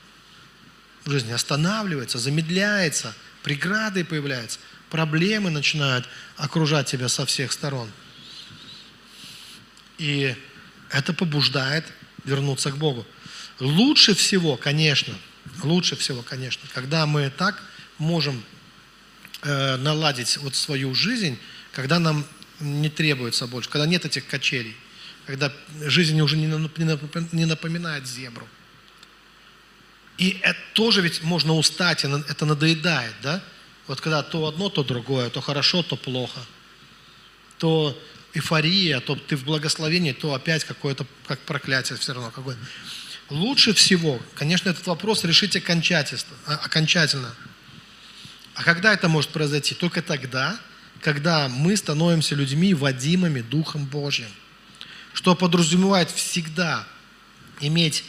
[1.04, 4.58] В жизни останавливается, замедляется, преграды появляются,
[4.90, 6.06] проблемы начинают
[6.36, 7.90] окружать тебя со всех сторон.
[9.98, 10.34] И
[10.90, 11.84] это побуждает
[12.24, 13.06] вернуться к Богу.
[13.60, 15.14] Лучше всего, конечно,
[15.62, 17.62] лучше всего, конечно, когда мы так
[17.98, 18.42] можем
[19.42, 21.38] э, наладить вот свою жизнь,
[21.72, 22.24] когда нам
[22.58, 24.76] не требуется больше, когда нет этих качелей,
[25.26, 25.52] когда
[25.82, 28.48] жизнь уже не напоминает зебру.
[30.18, 33.42] И это тоже ведь можно устать, это надоедает, да?
[33.86, 36.40] Вот когда то одно, то другое, то хорошо, то плохо,
[37.58, 37.98] то
[38.34, 42.60] эйфория, то ты в благословении, то опять какое-то как проклятие все равно какое-то.
[43.30, 47.34] Лучше всего, конечно, этот вопрос решить окончательно, окончательно–
[48.60, 49.74] а когда это может произойти?
[49.74, 50.60] Только тогда,
[51.00, 54.28] когда мы становимся людьми, водимыми Духом Божьим.
[55.14, 56.86] Что подразумевает всегда
[57.60, 58.04] иметь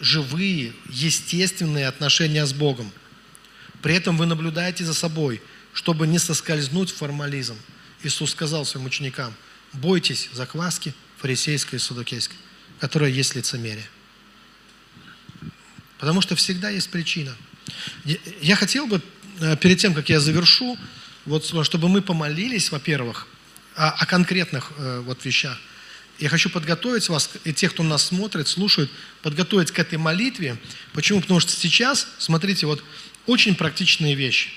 [0.00, 2.90] живые, естественные отношения с Богом.
[3.80, 5.40] При этом вы наблюдаете за собой,
[5.72, 7.56] чтобы не соскользнуть в формализм.
[8.02, 9.34] Иисус сказал своим ученикам,
[9.72, 12.36] бойтесь закваски фарисейской и судокейской,
[12.80, 13.86] которая есть лицемерие.
[15.98, 17.34] Потому что всегда есть причина.
[18.40, 19.02] Я хотел бы
[19.40, 20.78] Э, перед тем, как я завершу,
[21.26, 23.26] вот, чтобы мы помолились, во-первых,
[23.74, 25.58] о, о конкретных э, вот, вещах.
[26.18, 28.90] Я хочу подготовить вас, и тех, кто нас смотрит, слушает,
[29.22, 30.56] подготовить к этой молитве.
[30.94, 31.20] Почему?
[31.20, 32.82] Потому что сейчас, смотрите, вот
[33.26, 34.48] очень практичные вещи.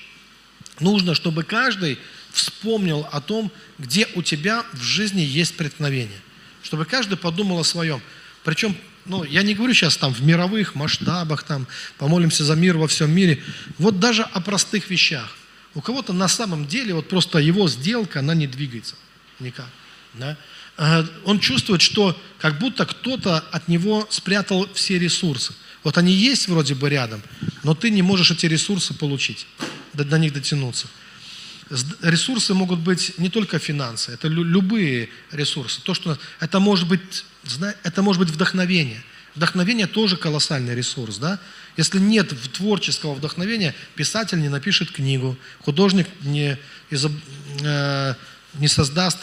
[0.80, 2.00] Нужно, чтобы каждый
[2.32, 6.22] вспомнил о том, где у тебя в жизни есть преткновение.
[6.64, 8.02] Чтобы каждый подумал о своем.
[8.46, 12.88] Причем ну, я не говорю сейчас там в мировых масштабах, там, помолимся за мир во
[12.88, 13.41] всем мире.
[13.78, 15.36] Вот даже о простых вещах.
[15.74, 18.95] У кого-то на самом деле вот просто его сделка, она не двигается
[19.39, 19.70] никак.
[20.14, 20.38] Да?
[20.78, 25.54] А, он чувствует, что как будто кто-то от него спрятал все ресурсы.
[25.84, 27.22] Вот они есть вроде бы рядом,
[27.64, 29.47] но ты не можешь эти ресурсы получить,
[29.93, 30.88] до, до них дотянуться.
[32.02, 35.82] Ресурсы могут быть не только финансы, это любые ресурсы.
[35.82, 37.24] То, что это может быть,
[37.84, 39.02] это может быть вдохновение.
[39.36, 41.39] Вдохновение тоже колоссальный ресурс, да?
[41.78, 46.58] Если нет творческого вдохновения, писатель не напишет книгу, художник не,
[46.89, 47.12] изоб,
[47.62, 48.16] э,
[48.56, 49.20] не создаст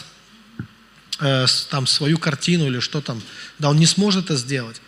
[1.19, 3.21] э, там свою картину или что там,
[3.59, 4.81] да, он не сможет это сделать,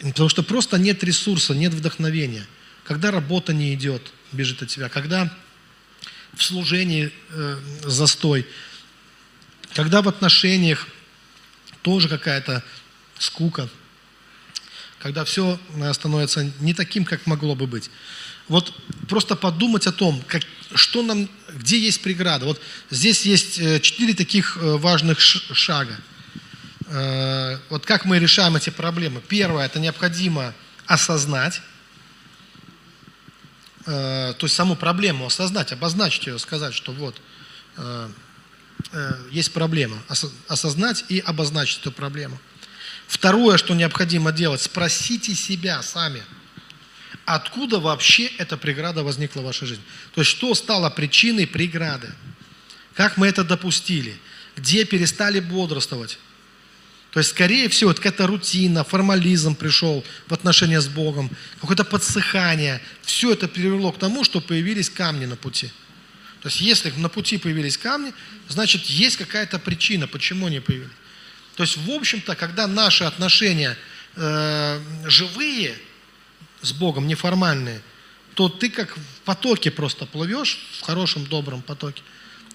[0.00, 2.46] потому что просто нет ресурса, нет вдохновения.
[2.84, 4.02] Когда работа не идет,
[4.32, 5.32] бежит от тебя, когда
[6.34, 8.46] в служении э, застой,
[9.74, 10.88] когда в отношениях
[11.86, 12.64] тоже какая-то
[13.16, 13.68] скука,
[14.98, 17.92] когда все э, становится не таким, как могло бы быть.
[18.48, 18.74] Вот
[19.08, 20.42] просто подумать о том, как,
[20.74, 22.44] что нам, где есть преграда.
[22.44, 22.60] Вот
[22.90, 25.96] здесь есть э, четыре таких э, важных шага.
[27.68, 29.20] Вот как мы решаем эти проблемы.
[29.20, 30.54] Первое, это необходимо
[30.86, 31.60] осознать,
[33.84, 37.20] то есть саму проблему осознать, обозначить ее, сказать, что вот
[39.30, 39.96] есть проблема,
[40.48, 42.38] осознать и обозначить эту проблему.
[43.06, 46.22] Второе, что необходимо делать, спросите себя сами,
[47.24, 49.84] откуда вообще эта преграда возникла в вашей жизни.
[50.14, 52.12] То есть что стало причиной преграды?
[52.94, 54.16] Как мы это допустили?
[54.56, 56.18] Где перестали бодрствовать?
[57.12, 62.82] То есть, скорее всего, это какая-то рутина, формализм пришел в отношения с Богом, какое-то подсыхание.
[63.02, 65.70] Все это привело к тому, что появились камни на пути.
[66.46, 68.14] То есть, если на пути появились камни,
[68.46, 70.92] значит, есть какая-то причина, почему они появились.
[71.56, 73.76] То есть, в общем-то, когда наши отношения
[74.14, 75.76] э, живые
[76.62, 77.82] с Богом, неформальные,
[78.34, 82.04] то ты как в потоке просто плывешь, в хорошем, добром потоке.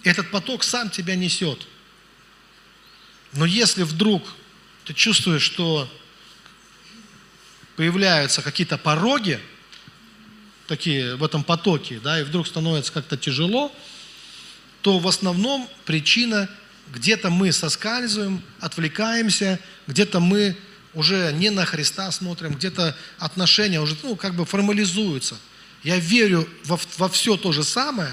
[0.04, 1.68] Этот поток сам тебя несет.
[3.34, 4.24] Но если вдруг
[4.86, 5.92] ты чувствуешь, что
[7.76, 9.42] появляются какие-то пороги,
[10.68, 13.72] такие в этом потоке, да, и вдруг становится как-то тяжело,
[14.82, 16.50] то в основном причина
[16.94, 20.58] где-то мы соскальзываем, отвлекаемся, где-то мы
[20.94, 25.38] уже не на Христа смотрим, где-то отношения уже ну, как бы формализуются.
[25.84, 28.12] Я верю во, во все то же самое,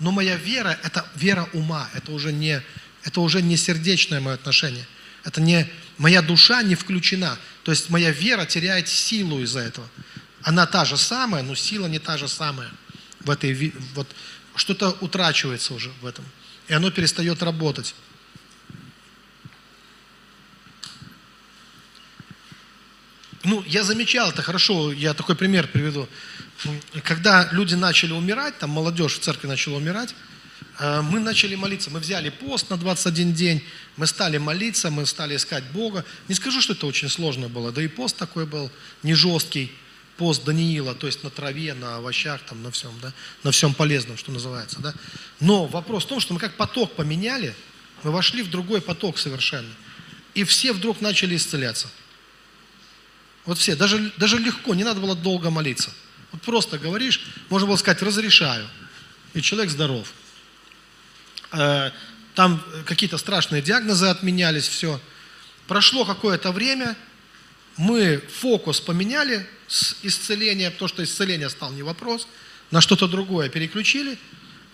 [0.00, 2.62] но моя вера– это вера ума, это уже не,
[3.04, 4.86] это уже не сердечное мое отношение.
[5.24, 5.68] Это не,
[5.98, 7.38] моя душа не включена.
[7.64, 9.88] То есть моя вера теряет силу из-за этого.
[10.46, 12.70] Она та же самая, но сила не та же самая.
[13.18, 14.06] В этой, вот,
[14.54, 16.24] что-то утрачивается уже в этом.
[16.68, 17.96] И оно перестает работать.
[23.42, 26.08] Ну, я замечал это хорошо, я такой пример приведу.
[27.02, 30.14] Когда люди начали умирать, там молодежь в церкви начала умирать,
[30.78, 31.90] э, мы начали молиться.
[31.90, 33.64] Мы взяли пост на 21 день,
[33.96, 36.04] мы стали молиться, мы стали искать Бога.
[36.28, 38.70] Не скажу, что это очень сложно было, да и пост такой был,
[39.02, 39.72] не жесткий
[40.16, 43.12] пост Даниила, то есть на траве, на овощах, там, на всем, да,
[43.42, 44.94] на всем полезном, что называется, да.
[45.40, 47.54] Но вопрос в том, что мы как поток поменяли,
[48.02, 49.72] мы вошли в другой поток совершенно.
[50.34, 51.88] И все вдруг начали исцеляться.
[53.44, 55.90] Вот все, даже, даже легко, не надо было долго молиться.
[56.32, 58.68] Вот просто говоришь, можно было сказать, разрешаю.
[59.34, 60.12] И человек здоров.
[61.52, 61.90] Э,
[62.34, 65.00] там какие-то страшные диагнозы отменялись, все.
[65.68, 66.96] Прошло какое-то время,
[67.76, 72.28] мы фокус поменяли с исцеления, потому что исцеление стал не вопрос,
[72.70, 74.18] на что-то другое переключили,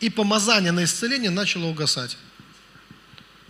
[0.01, 2.17] и помазание на исцеление начало угасать.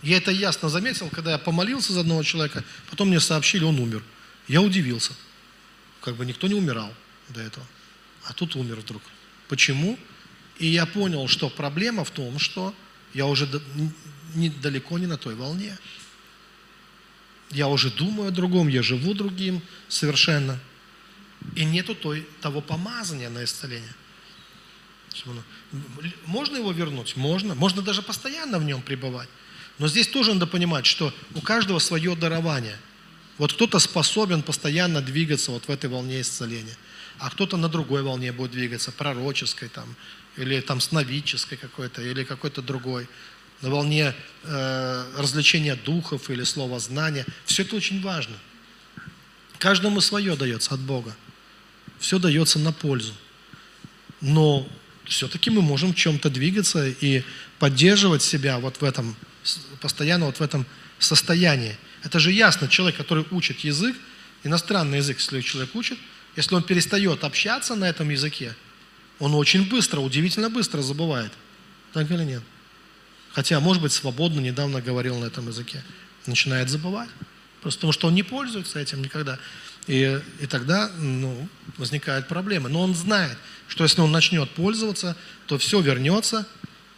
[0.01, 4.03] Я это ясно заметил, когда я помолился за одного человека, потом мне сообщили, он умер.
[4.47, 5.13] Я удивился.
[6.01, 6.93] Как бы никто не умирал
[7.29, 7.65] до этого.
[8.25, 9.01] А тут умер вдруг.
[9.47, 9.97] Почему?
[10.59, 12.75] И я понял, что проблема в том, что
[13.13, 13.47] я уже
[14.35, 15.77] не, далеко не на той волне.
[17.51, 20.59] Я уже думаю о другом, я живу другим совершенно.
[21.55, 23.93] И нету той, того помазания на исцеление.
[26.25, 27.15] Можно его вернуть?
[27.15, 27.55] Можно.
[27.55, 29.29] Можно даже постоянно в нем пребывать.
[29.79, 32.77] Но здесь тоже надо понимать, что у каждого свое дарование.
[33.37, 36.77] Вот кто-то способен постоянно двигаться вот в этой волне исцеления,
[37.17, 39.95] а кто-то на другой волне будет двигаться, пророческой там,
[40.37, 43.07] или там сновидческой какой-то, или какой-то другой
[43.61, 44.13] на волне
[44.43, 47.25] э, развлечения духов или слова знания.
[47.45, 48.35] Все это очень важно.
[49.57, 51.15] Каждому свое дается от Бога.
[52.03, 53.13] Все дается на пользу.
[54.19, 54.67] Но
[55.05, 57.23] все-таки мы можем в чем-то двигаться и
[57.59, 59.15] поддерживать себя вот в этом,
[59.79, 60.65] постоянно вот в этом
[60.99, 61.77] состоянии.
[62.03, 63.95] Это же ясно, человек, который учит язык,
[64.43, 65.97] иностранный язык, если человек учит,
[66.35, 68.53] если он перестает общаться на этом языке,
[69.19, 71.31] он очень быстро, удивительно быстро забывает.
[71.93, 72.43] Так или нет?
[73.31, 75.81] Хотя, может быть, свободно недавно говорил на этом языке.
[76.25, 77.09] Начинает забывать.
[77.61, 79.39] Просто потому, что он не пользуется этим никогда.
[79.87, 82.69] И, и тогда ну, возникают проблемы.
[82.69, 85.15] Но он знает, что если он начнет пользоваться,
[85.45, 86.47] то все вернется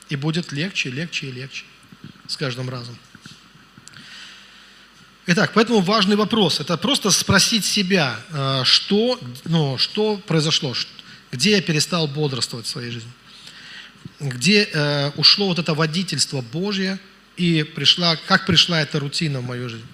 [0.10, 1.66] и будет легче, легче и легче
[2.28, 2.98] с каждым разом.
[5.28, 6.60] Итак, поэтому важный вопрос.
[6.60, 10.76] Это просто спросить себя, э, что, ну, что произошло,
[11.32, 13.12] где я перестал бодрствовать в своей жизни
[14.20, 17.00] где э, ушло вот это водительство Божье
[17.38, 19.86] и пришла, как пришла эта рутина в мою жизнь.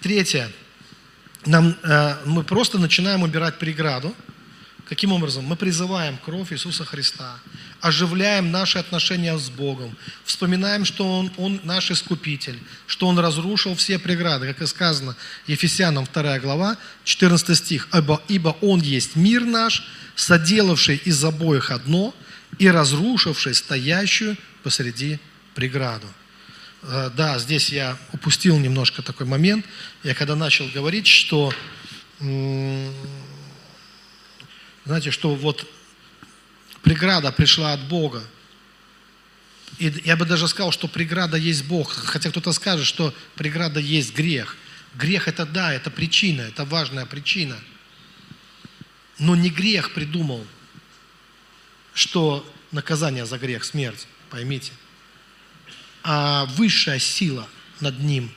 [0.00, 0.50] Третье.
[1.46, 4.14] Нам, э, мы просто начинаем убирать преграду.
[4.88, 5.44] Каким образом?
[5.44, 7.38] Мы призываем кровь Иисуса Христа,
[7.80, 13.98] оживляем наши отношения с Богом, вспоминаем, что Он, Он наш Искупитель, что Он разрушил все
[13.98, 15.16] преграды, как и сказано
[15.46, 17.88] Ефесянам 2 глава, 14 стих.
[17.94, 19.86] «Ибо, ибо Он есть мир наш,
[20.16, 22.14] соделавший из обоих одно,
[22.58, 25.18] и разрушивший стоящую посреди
[25.54, 26.06] преграду.
[26.86, 29.66] Э, да, здесь я упустил немножко такой момент.
[30.02, 31.52] Я когда начал говорить, что,
[34.84, 35.66] знаете, что вот
[36.82, 38.22] преграда пришла от Бога.
[39.78, 41.92] И я бы даже сказал, что преграда есть Бог.
[41.92, 44.56] Хотя кто-то скажет, что преграда есть грех.
[44.94, 47.56] Грех это да, это причина, это важная причина.
[49.18, 50.46] Но не грех придумал
[51.94, 54.72] что наказание за грех– смерть, поймите,
[56.04, 57.48] а высшая сила
[57.80, 58.30] над ним.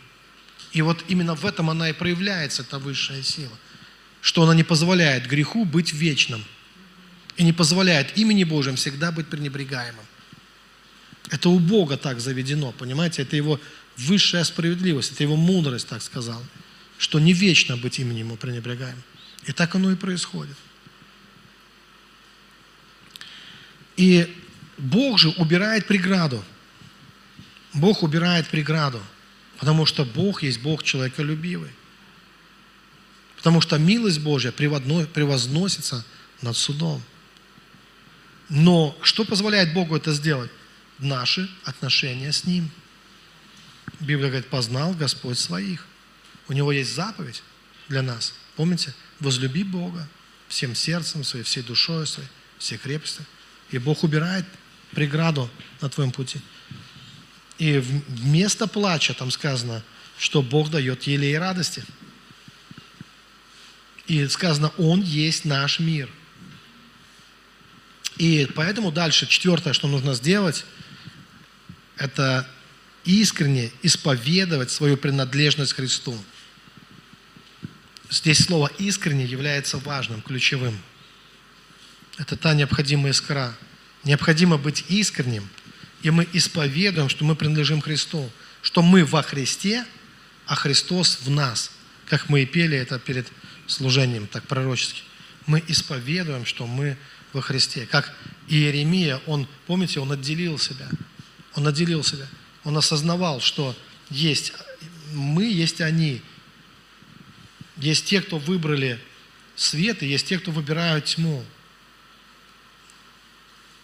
[0.71, 3.55] И вот именно в этом она и проявляется, эта высшая сила,
[4.21, 6.43] что она не позволяет греху быть вечным
[7.35, 10.05] и не позволяет имени Божьим всегда быть пренебрегаемым.
[11.29, 13.21] Это у Бога так заведено, понимаете?
[13.21, 13.59] Это его
[13.97, 16.41] высшая справедливость, это его мудрость, так сказал,
[16.97, 19.01] что не вечно быть именем ему пренебрегаем.
[19.45, 20.55] И так оно и происходит.
[23.97, 24.33] И
[24.77, 26.43] Бог же убирает преграду.
[27.77, 29.01] Бог убирает преграду,
[29.59, 31.71] потому что Бог есть Бог человеколюбивый.
[33.37, 36.03] Потому что милость Божья превозносится
[36.41, 37.01] над судом.
[38.49, 40.51] Но что позволяет Богу это сделать?
[40.99, 42.69] Наши отношения с Ним.
[43.99, 45.85] Библия говорит, познал Господь своих.
[46.47, 47.43] У Него есть заповедь
[47.89, 48.33] для нас.
[48.55, 48.93] Помните?
[49.19, 50.07] Возлюби Бога
[50.47, 53.25] всем сердцем своим, всей душой своей, всей крепостью.
[53.69, 54.45] И Бог убирает
[54.91, 55.49] преграду
[55.81, 56.41] на твоем пути.
[57.57, 59.83] И вместо плача там сказано,
[60.17, 61.83] что Бог дает елей радости.
[64.05, 66.09] И сказано, Он есть наш мир.
[68.17, 70.65] И поэтому дальше, четвертое, что нужно сделать,
[71.97, 72.49] это
[73.05, 76.17] искренне исповедовать свою принадлежность Христу.
[78.09, 80.77] Здесь слово «искренне» является важным, ключевым.
[82.17, 83.55] Это та необходимая искра.
[84.03, 85.47] Необходимо быть искренним,
[86.01, 88.29] и мы исповедуем, что мы принадлежим Христу,
[88.61, 89.85] что мы во Христе,
[90.45, 91.71] а Христос в нас.
[92.05, 93.27] Как мы и пели это перед
[93.65, 95.01] служением, так пророчески.
[95.45, 96.97] Мы исповедуем, что мы
[97.33, 97.85] во Христе.
[97.85, 98.13] Как
[98.47, 100.87] Иеремия, он, помните, он отделил себя.
[101.55, 102.27] Он отделил себя.
[102.63, 103.75] Он осознавал, что
[104.09, 104.53] есть
[105.13, 106.21] мы, есть они.
[107.77, 108.99] Есть те, кто выбрали
[109.55, 111.43] свет, и есть те, кто выбирают тьму.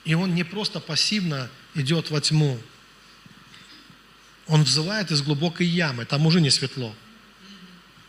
[0.06, 2.60] И он не просто пассивно идет во тьму.
[4.48, 6.94] Он взывает из глубокой ямы, там уже не светло.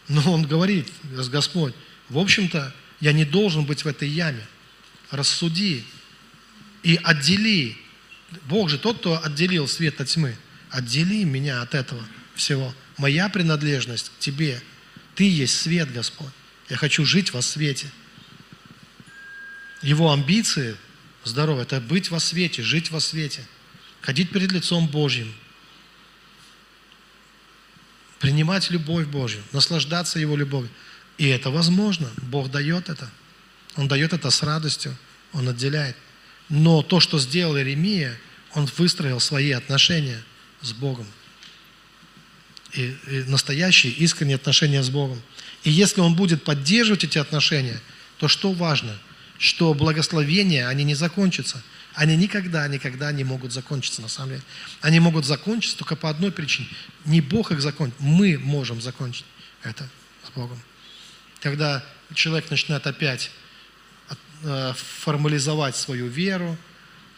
[0.08, 0.88] Но он говорит,
[1.30, 1.74] Господь,
[2.08, 4.46] в общем-то, я не должен быть в этой яме.
[5.10, 5.84] Рассуди
[6.82, 7.76] и отдели.
[8.46, 10.36] Бог же тот, кто отделил свет от тьмы.
[10.70, 12.04] Отдели меня от этого
[12.34, 12.74] всего.
[12.98, 14.60] Моя принадлежность к Тебе.
[15.14, 16.32] Ты есть свет, Господь.
[16.68, 17.88] Я хочу жить во свете.
[19.82, 20.76] Его амбиции
[21.24, 23.46] здоровье– это быть во свете, жить во свете,
[24.04, 25.32] ходить перед лицом Божьим–
[28.18, 30.70] принимать любовь Божью, наслаждаться Его любовью.
[31.18, 32.10] И это возможно.
[32.22, 33.10] Бог дает это.
[33.76, 34.96] Он дает это с радостью.
[35.32, 35.96] Он отделяет.
[36.48, 38.18] Но то, что сделал Иеремия,
[38.52, 40.22] он выстроил свои отношения
[40.62, 41.06] с Богом.
[42.72, 45.20] И, и настоящие, искренние отношения с Богом.
[45.62, 47.78] И если он будет поддерживать эти отношения,
[48.18, 48.98] то что важно?
[49.38, 51.62] Что благословения, они не закончатся–
[51.94, 54.42] они никогда, никогда не могут закончиться, на самом деле.
[54.80, 56.68] Они могут закончиться только по одной причине.
[57.04, 59.24] Не Бог их закончит, мы можем закончить
[59.62, 59.88] это
[60.26, 60.60] с Богом.
[61.40, 63.30] Когда человек начинает опять
[64.42, 66.56] э, формализовать свою веру,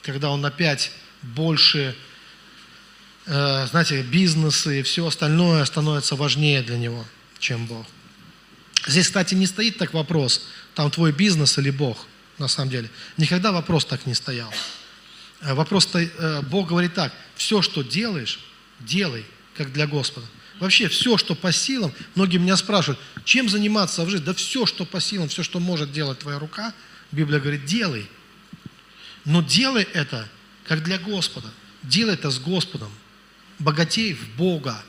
[0.02, 1.96] когда он опять больше,
[3.24, 7.06] э, знаете, бизнесы и все остальное становится важнее для него,
[7.38, 7.86] чем Бог.
[8.86, 12.06] Здесь, кстати, не стоит так вопрос, там твой бизнес или Бог–
[12.38, 12.90] на самом деле.
[13.16, 14.52] Никогда вопрос так не стоял.
[15.40, 18.40] Э, вопрос, э, Бог говорит так, все, что делаешь,
[18.80, 19.24] делай,
[19.56, 20.26] как для Господа.
[20.58, 24.24] Вообще, все, что по силам, многие меня спрашивают, чем заниматься в жизни?
[24.24, 26.72] Да все, что по силам, все, что может делать твоя рука,
[27.12, 28.08] Библия говорит, делай.
[29.24, 30.28] Но делай это,
[30.64, 31.48] как для Господа.
[31.82, 32.90] Делай это с Господом.
[33.58, 34.82] Богатей в Бога.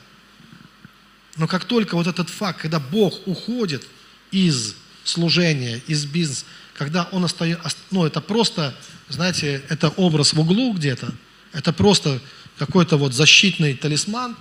[1.36, 3.86] Но как только вот этот факт, когда Бог уходит
[4.30, 4.74] из
[5.08, 6.44] служения, из бизнеса,
[6.74, 8.74] когда он остается, ну это просто,
[9.08, 11.12] знаете, это образ в углу где-то,
[11.52, 12.20] это просто
[12.58, 14.36] какой-то вот защитный талисман,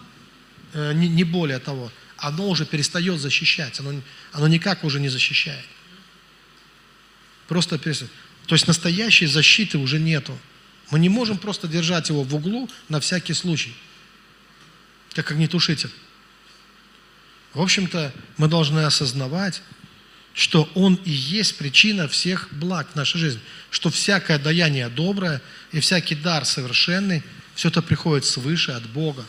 [0.73, 4.01] э, не, не более того, оно уже перестает защищать, оно,
[4.33, 5.65] оно никак уже не защищает.
[7.47, 8.11] Просто перестает.
[8.45, 10.37] То есть настоящей защиты уже нету.
[10.89, 13.73] Мы не можем просто держать его в углу на всякий случай,
[15.13, 15.91] как огнетушитель.
[17.53, 19.61] В общем-то, мы должны осознавать,
[20.37, 25.79] что Он и есть причина всех благ в нашей жизни, что всякое даяние доброе и
[25.79, 27.23] всякий дар совершенный,
[27.55, 29.25] все это приходит свыше от Бога.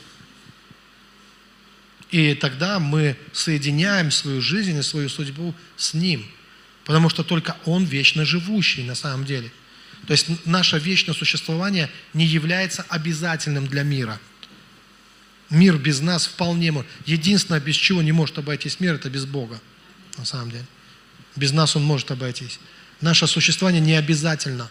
[2.10, 6.26] И тогда мы соединяем свою жизнь и свою судьбу с Ним,
[6.84, 9.50] потому что только Он вечно живущий на самом деле.
[10.06, 14.20] То есть наше вечное существование не является обязательным для мира.
[15.48, 16.90] Мир без нас вполне может.
[17.06, 19.58] Единственное, без чего не может обойтись мир, это без Бога,
[20.18, 20.66] на самом деле.
[21.38, 22.58] Без нас он может обойтись.
[23.00, 24.68] Наше существование не обязательно.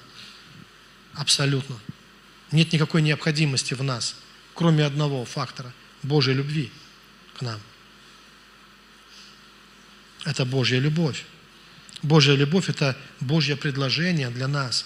[1.13, 1.79] Абсолютно.
[2.51, 4.15] Нет никакой необходимости в нас,
[4.53, 6.71] кроме одного фактора– Божьей любви
[7.37, 7.59] к нам.
[10.25, 11.25] Это Божья любовь.
[12.03, 14.85] Божья любовь– это Божье предложение для нас.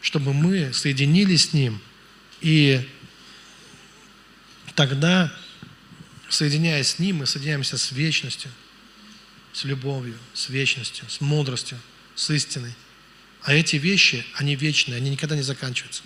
[0.00, 1.80] Чтобы мы соединились с Ним,
[2.40, 2.86] и
[4.74, 5.32] тогда
[6.28, 8.50] соединяясь с Ним, мы соединяемся с вечностью,
[9.52, 11.78] с любовью, с вечностью, с мудростью,
[12.14, 12.74] с истиной.
[13.42, 16.02] А эти вещи, они вечные, они никогда не заканчиваются.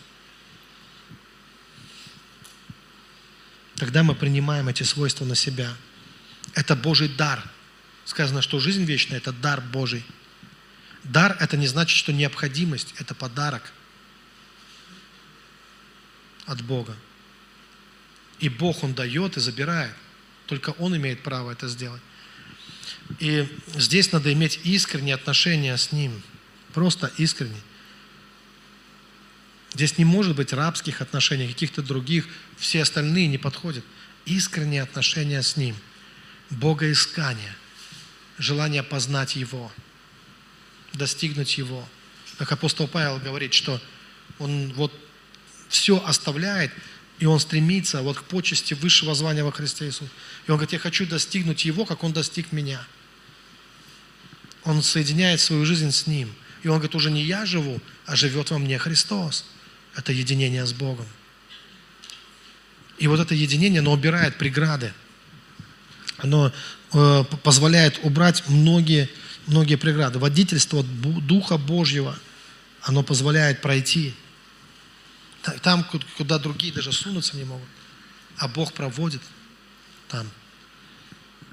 [3.76, 5.72] Тогда мы принимаем эти свойства на себя.
[6.54, 7.48] Это Божий дар.
[8.04, 10.04] Сказано, что жизнь вечная– это дар Божий.
[11.04, 13.72] Дар– это не значит, что необходимость, это подарок
[16.44, 16.96] от Бога.
[18.40, 19.94] И Бог, Он дает и забирает.
[20.48, 22.02] Только Он имеет право это сделать.
[23.20, 26.22] И здесь надо иметь искренние отношения с Ним.
[26.72, 27.60] Просто искренне.
[29.74, 32.26] Здесь не может быть рабских отношений, каких-то других.
[32.56, 33.84] Все остальные не подходят.
[34.24, 35.76] Искренние отношения с Ним.
[36.50, 37.54] Богоискание.
[38.38, 39.70] Желание познать Его.
[40.94, 41.86] Достигнуть Его.
[42.38, 43.80] Как апостол Павел говорит, что
[44.38, 44.92] он вот
[45.68, 46.72] все оставляет,
[47.18, 50.10] и он стремится вот к почести высшего звания во Христе Иисусе.
[50.46, 52.86] И он говорит, я хочу достигнуть Его, как Он достиг меня.
[54.64, 56.32] Он соединяет свою жизнь с Ним.
[56.62, 59.44] И он говорит, уже не я живу, а живет во мне Христос.
[59.96, 61.06] Это единение с Богом.
[62.98, 64.92] И вот это единение, оно убирает преграды.
[66.18, 66.52] Оно
[66.92, 69.08] э, позволяет убрать многие,
[69.46, 70.18] многие преграды.
[70.18, 72.18] Водительство Духа Божьего,
[72.82, 74.14] оно позволяет пройти.
[75.62, 75.86] Там,
[76.16, 77.68] куда другие даже сунуться не могут.
[78.36, 79.22] А Бог проводит
[80.08, 80.28] там.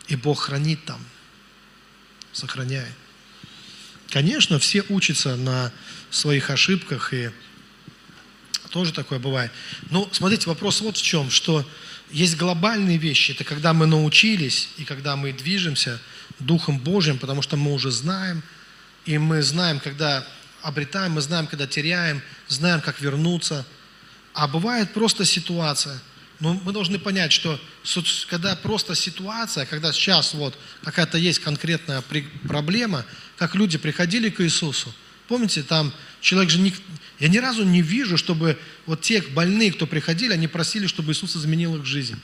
[0.07, 1.03] И Бог хранит там.
[2.31, 2.93] Сохраняет.
[4.09, 5.71] Конечно, все учатся на
[6.11, 7.31] своих ошибках, и
[8.69, 9.51] тоже такое бывает.
[9.89, 11.67] Но смотрите, вопрос вот в чем, что
[12.11, 15.99] есть глобальные вещи, это когда мы научились, и когда мы движемся
[16.39, 18.43] Духом Божьим, потому что мы уже знаем,
[19.05, 20.25] и мы знаем, когда
[20.61, 23.65] обретаем, мы знаем, когда теряем, знаем, как вернуться.
[24.35, 25.99] А бывает просто ситуация–
[26.39, 27.59] но мы должны понять, что
[28.27, 32.03] когда просто ситуация, когда сейчас вот какая-то есть конкретная
[32.47, 33.05] проблема,
[33.37, 34.93] как люди приходили к Иисусу,
[35.27, 36.73] помните, там человек же, не,
[37.19, 41.35] я ни разу не вижу, чтобы вот те больные, кто приходили, они просили, чтобы Иисус
[41.37, 42.19] изменил их жизнь.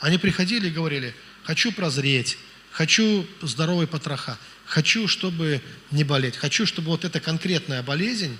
[0.00, 2.38] Они приходили и говорили, хочу прозреть,
[2.70, 5.60] хочу здоровый потроха, хочу, чтобы
[5.90, 8.36] не болеть, хочу, чтобы вот эта конкретная болезнь,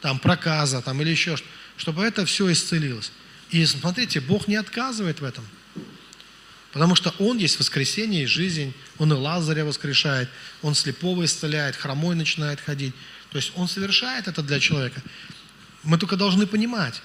[0.00, 1.46] там проказа там, или еще что
[1.80, 3.10] чтобы это все исцелилось.
[3.48, 5.46] И смотрите, Бог не отказывает в этом.
[6.72, 8.74] Потому что Он есть воскресение и жизнь.
[8.98, 10.28] Он и Лазаря воскрешает,
[10.60, 12.94] Он слепого исцеляет, хромой начинает ходить.
[13.30, 15.02] То есть Он совершает это для человека.
[15.82, 17.00] Мы только должны понимать,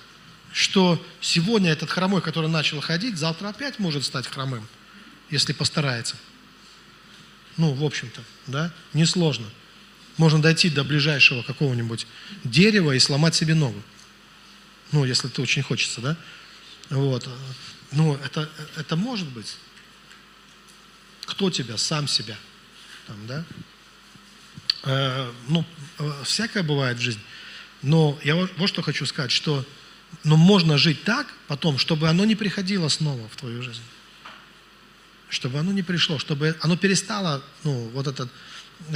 [0.51, 4.67] что сегодня этот хромой, который начал ходить, завтра опять может стать хромым,
[5.30, 6.17] если постарается.
[7.55, 9.45] Ну, в общем-то, да, несложно.
[10.17, 12.07] Можно дойти до ближайшего какого-нибудь
[12.43, 13.82] дерева и сломать себе ногу.
[14.91, 16.17] Ну, если ты очень хочется, да?
[16.89, 17.27] Вот.
[17.91, 19.57] Ну, это, это может быть.
[21.25, 21.77] Кто тебя?
[21.77, 22.38] Сам себя.
[23.07, 23.45] Там, да?
[24.83, 25.65] Э, ну,
[25.99, 27.21] э, всякое бывает в жизни.
[27.81, 29.65] Но я вот, вот что хочу сказать, что
[30.23, 33.81] ну, можно жить так потом, чтобы оно не приходило снова в твою жизнь.
[35.29, 38.29] Чтобы оно не пришло, чтобы оно перестало, ну, вот эта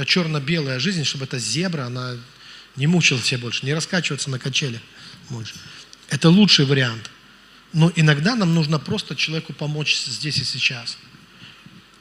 [0.06, 2.16] черно-белая жизнь, чтобы эта зебра, она
[2.76, 4.80] не мучила тебя больше, не раскачиваться на качели
[5.28, 5.54] больше.
[6.10, 7.10] Это лучший вариант.
[7.72, 10.98] Но иногда нам нужно просто человеку помочь здесь и сейчас.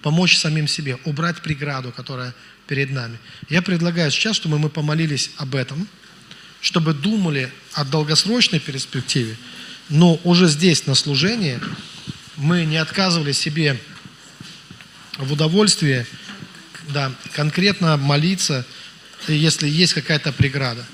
[0.01, 2.33] Помочь самим себе, убрать преграду, которая
[2.67, 3.19] перед нами.
[3.49, 5.87] Я предлагаю сейчас, чтобы мы помолились об этом,
[6.61, 9.37] чтобы думали о долгосрочной перспективе,
[9.89, 11.59] но уже здесь, на служении,
[12.35, 13.79] мы не отказывали себе
[15.17, 16.05] в удовольствии
[16.89, 18.65] да, конкретно молиться,
[19.27, 20.85] если есть какая-то преграда.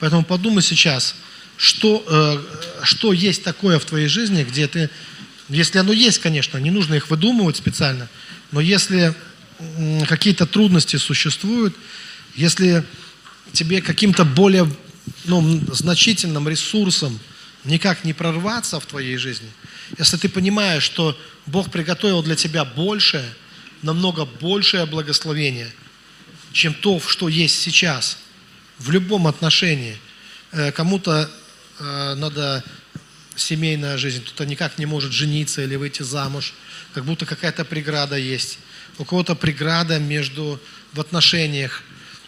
[0.00, 1.14] Поэтому подумай сейчас,
[1.56, 4.90] что, э, что есть такое в твоей жизни, где ты,
[5.48, 8.08] если оно есть, конечно, не нужно их выдумывать специально,
[8.50, 9.14] но если
[10.08, 11.76] какие-то трудности существуют,
[12.34, 12.84] если
[13.52, 14.68] тебе каким-то более
[15.24, 17.18] ну, значительным ресурсом
[17.64, 19.48] никак не прорваться в твоей жизни,
[19.98, 23.28] если ты понимаешь, что Бог приготовил для тебя большее,
[23.82, 25.70] намного большее благословение,
[26.52, 28.18] чем то, что есть сейчас,
[28.78, 29.98] в любом отношении,
[30.52, 31.30] э, кому-то
[31.78, 32.62] Э, надо
[33.36, 36.54] семейная жизнь, кто-то никак не может жениться или выйти замуж,
[36.92, 38.58] как будто какая-то преграда есть.
[38.98, 40.60] У кого-то преграда между,
[40.92, 41.82] в отношениях,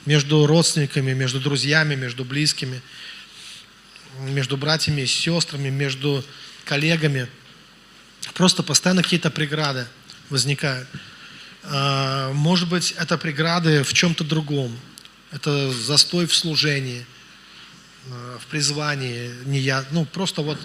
[0.05, 2.83] между родственниками, между друзьями, между близкими,
[4.19, 6.25] между братьями и сестрами, между
[6.65, 7.29] коллегами.
[8.35, 9.87] Просто постоянно какие-то преграды
[10.29, 10.89] возникают.
[11.63, 14.77] А, может быть, это преграды в чем-то другом.
[15.31, 17.16] Это застой в служении– Э,
[18.39, 20.59] в призвании, не я, ну просто вот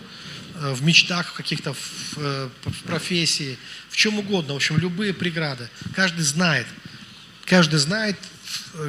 [0.56, 3.58] э, в мечтах каких-то, в, э, в профессии,
[3.90, 5.70] в чем угодно, в общем, любые преграды.
[5.96, 6.68] Каждый знает,
[7.46, 8.18] каждый знает,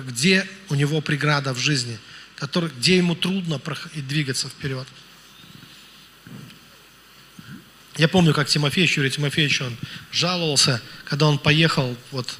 [0.06, 1.98] где у него преграда в жизни,
[2.36, 3.60] который, где ему трудно
[3.94, 4.86] двигаться вперед.
[7.96, 9.76] Я помню, как Тимофеевич, Юрий Тимофеевич, он
[10.10, 12.34] жаловался, когда он поехал вот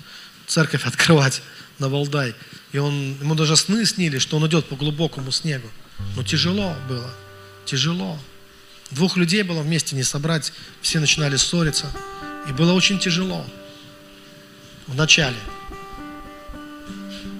[0.46, 1.42] церковь открывать
[1.78, 2.34] на Валдай.
[2.72, 5.68] И он, ему даже сны снились, что он идет по глубокому снегу.
[6.16, 7.10] Но тяжело было,
[7.64, 8.18] тяжело.
[8.90, 11.86] Двух людей было вместе не собрать, все начинали ссориться.
[12.48, 13.46] И было очень тяжело
[14.86, 15.36] в начале.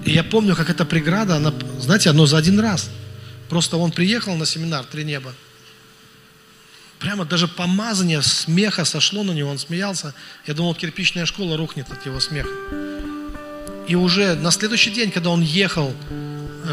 [0.05, 2.91] И я помню, как эта преграда, она, знаете, одно за один раз.
[3.49, 5.35] Просто он приехал на семинар «Три неба».
[6.99, 10.15] Прямо даже помазание смеха сошло на него, он смеялся.
[10.47, 12.49] Я думал, кирпичная школа рухнет от его смеха.
[13.89, 15.93] И уже на следующий день, когда он ехал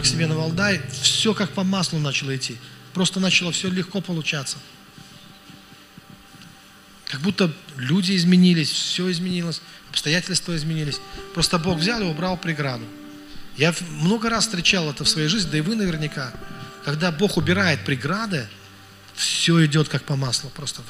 [0.02, 2.58] к себе на Валдай, все как по маслу начало идти.
[2.94, 4.58] Просто начало все легко получаться.
[7.06, 11.00] Как будто люди изменились, все изменилось, обстоятельства изменились.
[11.34, 12.86] Просто Бог взял и убрал преграду.
[13.58, 16.34] Я много раз встречал это в своей жизни, да и вы наверняка.
[16.86, 18.48] Когда Бог убирает преграды,
[19.16, 20.82] все идет как по маслу просто.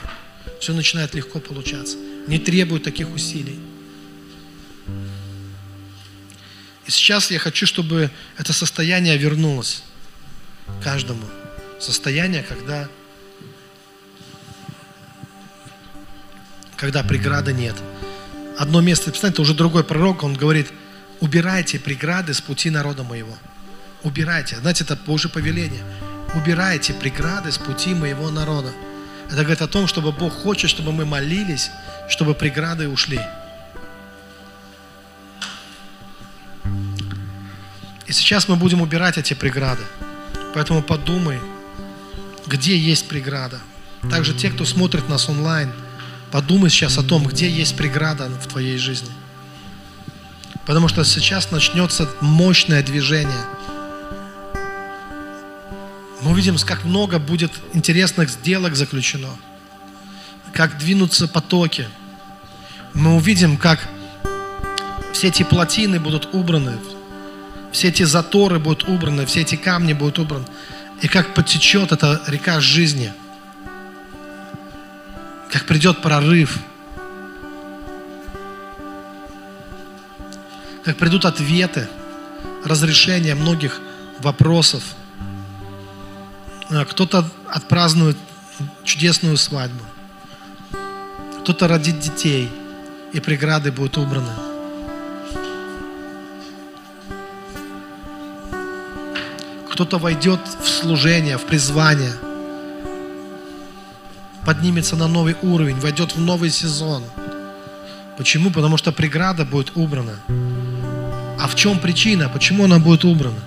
[0.60, 1.98] Все начинает легко получаться.
[2.28, 3.60] Не требует таких усилий.
[6.90, 8.10] И сейчас я хочу, чтобы
[8.40, 9.84] это состояние вернулось
[10.84, 11.22] каждому.
[11.80, 12.90] Состояние, когда,
[16.76, 17.76] когда преграды нет.
[18.58, 20.70] Одно место, представьте, уже другой пророк, он говорит,
[21.20, 23.38] убирайте преграды с пути народа моего.
[24.02, 24.56] Убирайте.
[24.56, 25.84] Знаете, это Божье повеление.
[26.34, 28.74] Убирайте преграды с пути моего народа.
[29.28, 31.70] Это говорит о том, чтобы Бог хочет, чтобы мы молились,
[32.10, 33.22] чтобы преграды ушли.
[38.10, 39.84] И сейчас мы будем убирать эти преграды.
[40.56, 41.40] Поэтому подумай,
[42.48, 43.60] где есть преграда.
[44.10, 45.72] Также те, кто смотрит нас онлайн,
[46.32, 49.12] подумай сейчас о том, где есть преграда в твоей жизни.
[50.66, 53.46] Потому что сейчас начнется мощное движение.
[56.24, 59.30] Мы увидим, как много будет интересных сделок заключено.
[60.52, 61.88] Как двинутся потоки.
[62.96, 63.88] Мы увидим, как
[65.14, 66.80] все эти плотины будут убраны,
[67.72, 70.46] все эти заторы будут убраны, все эти камни будут убраны.
[71.02, 73.14] И как потечет эта река жизни.
[75.52, 76.60] Как придет прорыв.
[80.84, 81.88] Как придут ответы,
[82.66, 83.80] разрешения многих
[84.20, 84.84] вопросов.
[86.70, 88.18] А, Кто-то отпразднует
[88.84, 89.84] чудесную свадьбу.
[91.42, 92.50] Кто-то родит детей,
[93.14, 94.49] и преграды будут убраны.
[99.80, 102.12] Кто-то войдет в служение, в призвание,
[104.46, 107.02] поднимется на новый уровень, войдет в новый сезон.
[108.18, 108.52] Почему?
[108.52, 110.16] Потому что преграда будет убрана.
[111.40, 112.28] А в чем причина?
[112.28, 113.40] Почему она будет убрана?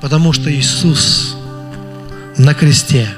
[0.00, 1.36] Потому что Иисус
[2.36, 3.08] на кресте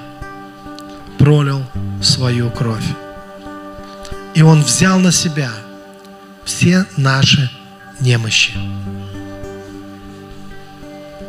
[1.17, 1.65] пролил
[2.03, 2.85] свою кровь.
[4.35, 5.51] И Он взял на себя
[6.45, 7.51] все наши
[8.01, 8.53] немощи.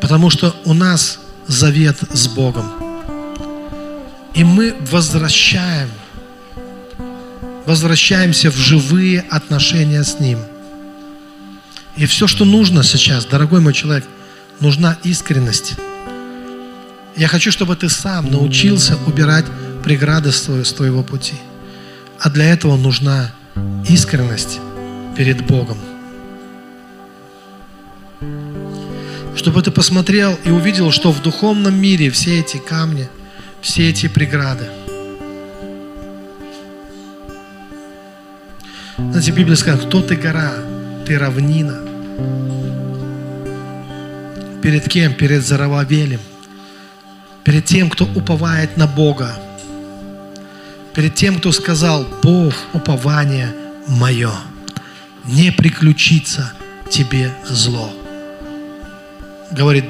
[0.01, 2.65] Потому что у нас завет с Богом.
[4.33, 5.89] И мы возвращаем,
[7.65, 10.39] возвращаемся в живые отношения с Ним.
[11.97, 14.05] И все, что нужно сейчас, дорогой мой человек,
[14.59, 15.75] нужна искренность.
[17.17, 19.45] Я хочу, чтобы ты сам научился убирать
[19.83, 21.35] преграды с твоего, пути.
[22.19, 23.31] А для этого нужна
[23.87, 24.59] искренность
[25.17, 25.77] перед Богом.
[29.39, 33.07] Чтобы ты посмотрел и увидел, что в духовном мире все эти камни,
[33.61, 34.67] все эти преграды.
[38.97, 40.55] Знаете, Библия сказала, кто ты гора,
[41.07, 41.79] ты равнина.
[44.61, 45.13] Перед кем?
[45.13, 46.19] Перед Зарававелем.
[47.45, 49.39] Перед тем, кто уповает на Бога.
[50.93, 53.55] Перед тем, кто сказал, Бог, упование
[53.87, 54.33] мое.
[55.23, 56.51] Не приключится
[56.89, 57.98] тебе зло.
[59.51, 59.85] Говорит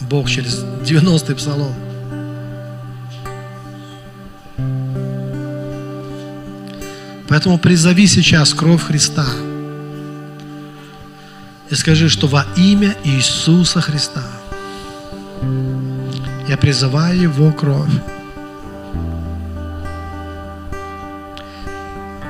[0.00, 1.74] Бог через 90-й псалом.
[7.28, 9.26] Поэтому призови сейчас кровь Христа.
[11.70, 14.22] И скажи, что во имя Иисуса Христа
[16.48, 17.90] я призываю Его кровь.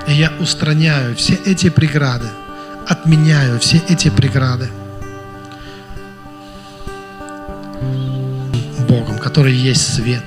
[0.09, 2.29] И я устраняю все эти преграды,
[2.87, 4.69] отменяю все эти преграды.
[9.29, 10.25] Который есть свет,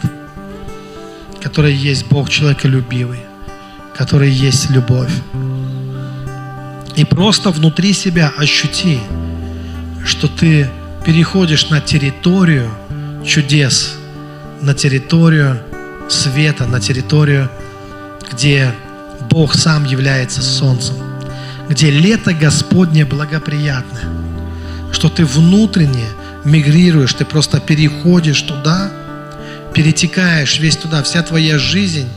[1.41, 3.22] который есть Бог человеколюбивый,
[3.98, 5.11] который есть любовь.
[6.95, 8.99] И просто внутри себя ощути,
[10.06, 10.69] что ты
[11.03, 12.69] переходишь на территорию
[13.26, 13.95] чудес,
[14.61, 15.57] на территорию
[16.07, 17.49] света, на территорию,
[18.32, 18.72] где
[19.32, 20.95] Бог сам является солнцем,
[21.68, 24.03] где лето Господне благоприятное,
[24.91, 26.06] что ты внутренне
[26.45, 28.91] мигрируешь, ты просто переходишь туда,
[29.73, 32.07] перетекаешь весь туда, вся твоя жизнь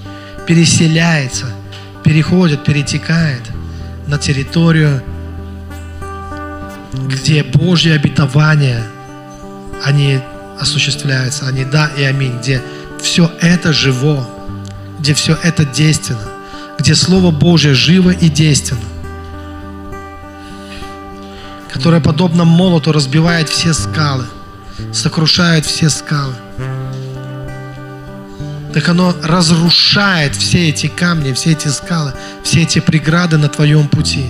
[0.47, 1.47] переселяется,
[2.03, 3.43] переходит, перетекает
[4.07, 5.03] на территорию,
[6.93, 8.85] где Божьи обетования,
[9.83, 10.21] они
[10.59, 12.63] осуществляются, они да и аминь, где
[13.03, 14.29] все это живо,
[15.01, 16.29] где все это действенно,
[16.79, 18.81] где Слово Божье живо и действенно,
[21.75, 24.27] которое подобно молоту разбивает все скалы,
[24.93, 26.33] сокрушает все скалы.
[28.73, 32.13] Так оно разрушает все эти камни, все эти скалы,
[32.45, 34.27] все эти преграды на твоем пути.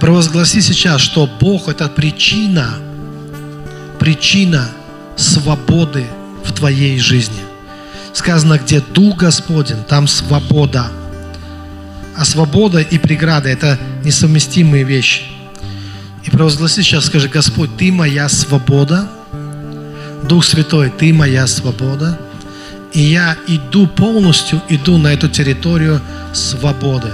[0.00, 2.74] Провозгласи сейчас, что Бог– это причина,
[4.00, 4.70] причина
[5.16, 6.06] свободы
[6.42, 7.42] в твоей жизни.
[8.14, 10.90] Сказано, где Дух Господень, там свобода.
[12.16, 15.22] А свобода и преграда– это несовместимые вещи.
[16.24, 19.08] И провозгласи сейчас, скажи, Господь, Ты моя свобода,
[20.28, 22.18] Дух Святой, Ты моя свобода,
[22.92, 26.00] и я иду полностью, иду на эту территорию
[26.32, 27.08] свободы.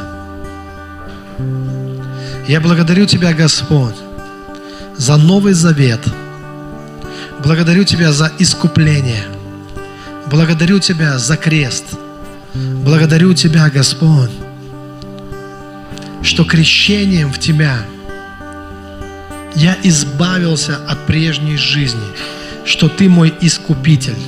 [2.47, 3.97] Я благодарю Тебя, Господь,
[4.97, 6.01] за Новый Завет.
[7.43, 9.25] Благодарю Тебя за искупление.
[10.27, 11.85] Благодарю Тебя за крест.
[12.55, 14.31] Благодарю Тебя, Господь,
[16.23, 17.79] что крещением в Тебя
[19.55, 22.01] я избавился от прежней жизни,
[22.65, 24.19] что Ты мой искупитель.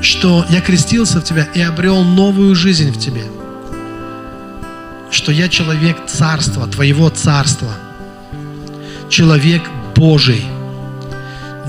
[0.00, 3.24] Что я крестился в Тебя и обрел новую жизнь в Тебе–
[5.12, 7.74] что я человек царства, Твоего царства,
[9.08, 9.62] человек
[9.94, 10.42] Божий,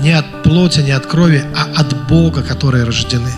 [0.00, 3.30] не от плоти, не от крови, а от Бога, которые рождены,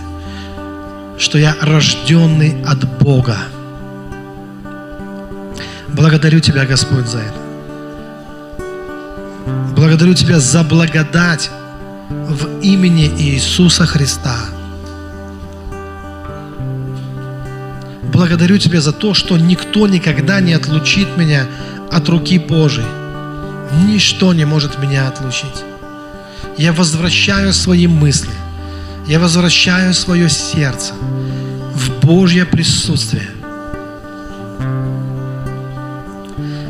[1.17, 3.37] что я рожденный от Бога.
[5.89, 7.39] Благодарю Тебя, Господь, за это.
[9.75, 11.49] Благодарю Тебя за благодать
[12.09, 14.35] в имени Иисуса Христа–
[18.17, 21.45] благодарю Тебя за то, что никто никогда не отлучит меня
[21.91, 22.87] от руки Божией.
[23.85, 25.63] Ничто не может меня отлучить.
[26.57, 28.33] Я возвращаю свои мысли,
[29.07, 30.93] я возвращаю свое сердце
[31.73, 33.29] в Божье присутствие.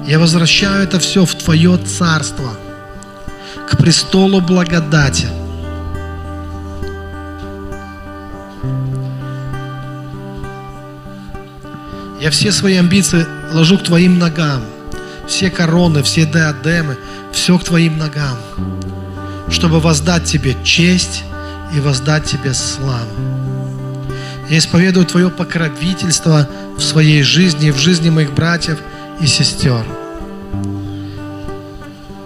[0.07, 2.51] Я возвращаю это все в Твое царство,
[3.69, 5.27] к престолу благодати–
[12.19, 14.64] Я все свои амбиции ложу к Твоим ногам.
[15.27, 16.97] Все короны, все диадемы,
[17.31, 18.38] все к Твоим ногам.
[19.49, 21.23] Чтобы воздать Тебе честь
[21.76, 23.07] и воздать Тебе славу.
[24.49, 28.80] Я исповедую Твое покровительство в своей жизни, в жизни моих братьев
[29.19, 29.85] и сестер.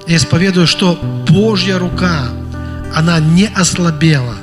[0.07, 0.95] Я исповедую, что
[1.27, 2.25] Божья рука,
[2.93, 4.35] она не ослабела,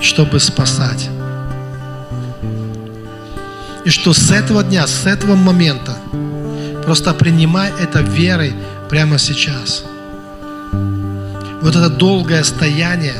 [0.00, 1.08] чтобы спасать.
[3.84, 5.96] И что с этого дня, с этого момента,
[6.84, 8.54] просто принимай это верой
[8.88, 9.84] прямо сейчас.
[11.60, 13.16] Вот это долгое стояние,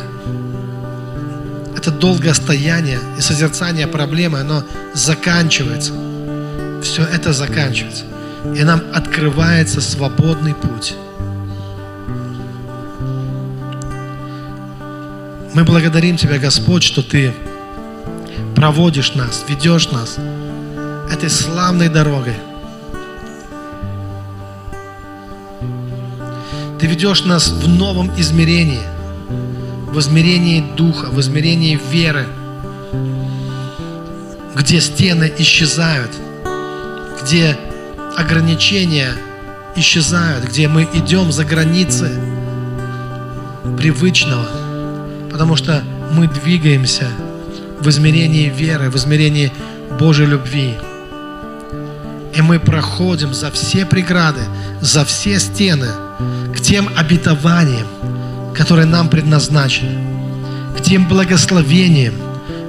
[1.84, 5.92] это долгое стояние и созерцание проблемы, оно заканчивается.
[6.82, 8.04] Все это заканчивается.
[8.56, 10.94] И нам открывается свободный путь.
[15.52, 17.34] Мы благодарим Тебя, Господь, что Ты
[18.56, 20.16] проводишь нас, ведешь нас
[21.12, 22.36] этой славной дорогой.
[26.80, 28.80] Ты ведешь нас в новом измерении,
[29.94, 32.26] в измерении духа, в измерении веры,
[34.56, 36.10] где стены исчезают,
[37.22, 37.56] где
[38.16, 39.12] ограничения
[39.76, 42.10] исчезают, где мы идем за границы
[43.78, 44.48] привычного,
[45.30, 47.06] потому что мы двигаемся
[47.78, 49.52] в измерении веры, в измерении
[49.96, 50.74] Божьей любви.
[52.34, 54.40] И мы проходим за все преграды,
[54.80, 55.86] за все стены,
[56.52, 57.86] к тем обетованиям,
[58.54, 59.98] которые нам предназначены,
[60.76, 62.14] к тем благословениям,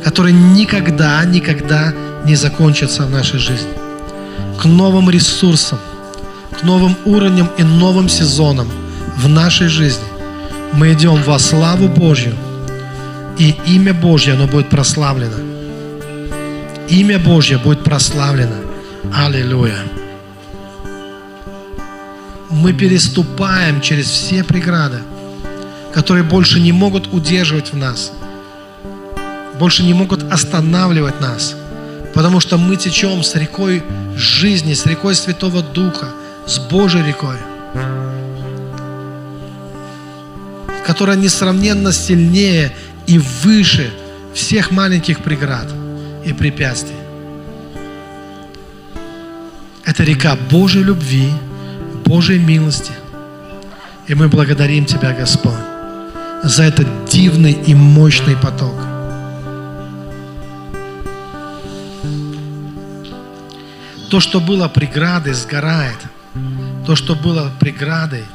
[0.04, 1.94] которые никогда, никогда
[2.26, 3.70] не закончатся в нашей жизни,
[4.60, 5.80] к новым ресурсам,
[6.60, 8.68] к новым уровням и новым сезонам
[9.18, 10.04] в нашей жизни.
[10.74, 12.34] Мы идем во славу Божью,
[13.38, 15.38] и имя Божье, оно будет прославлено.
[16.90, 18.56] Имя Божье будет прославлено
[19.14, 19.80] Аллилуйя.
[22.50, 25.00] Мы переступаем через все преграды,
[25.96, 28.12] которые больше не могут удерживать в нас,
[29.58, 31.56] больше не могут останавливать нас,
[32.14, 33.82] потому что мы течем с рекой
[34.18, 36.10] жизни, с рекой Святого Духа,
[36.46, 37.38] с Божьей рекой,
[40.86, 42.74] которая несравненно сильнее
[43.08, 43.90] и выше
[44.34, 45.68] всех маленьких преград
[46.26, 46.98] и препятствий.
[49.86, 51.30] Это река Божьей любви,
[52.04, 52.92] Божьей милости.
[54.08, 55.75] И мы благодарим Тебя, Господь,
[56.46, 58.76] за этот дивный и мощный поток.
[64.12, 65.98] То, что было преградой, сгорает.
[66.86, 68.26] То, что было преградой,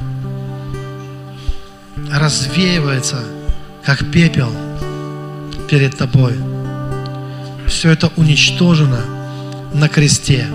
[2.13, 3.23] развеивается,
[3.85, 4.53] как пепел
[5.71, 6.37] перед тобой.
[7.69, 9.01] Все это уничтожено
[9.73, 10.49] на кресте.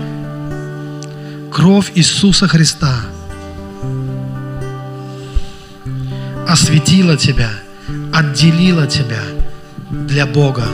[1.50, 2.96] Кровь Иисуса Христа
[6.56, 7.50] осветила тебя,
[8.14, 9.20] отделила тебя
[9.90, 10.64] для Бога,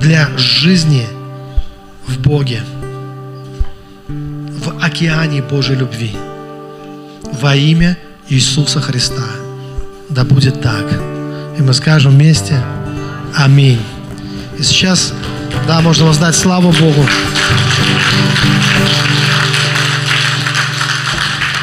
[0.00, 1.06] для жизни
[2.06, 2.62] в Боге,
[4.08, 6.16] в океане Божьей любви.
[7.42, 7.98] Во имя
[8.30, 9.26] Иисуса Христа.
[10.08, 10.86] Да будет так.
[11.58, 12.58] И мы скажем вместе
[13.36, 13.82] Аминь.
[14.58, 15.12] И сейчас,
[15.68, 17.06] да, можно воздать славу Богу.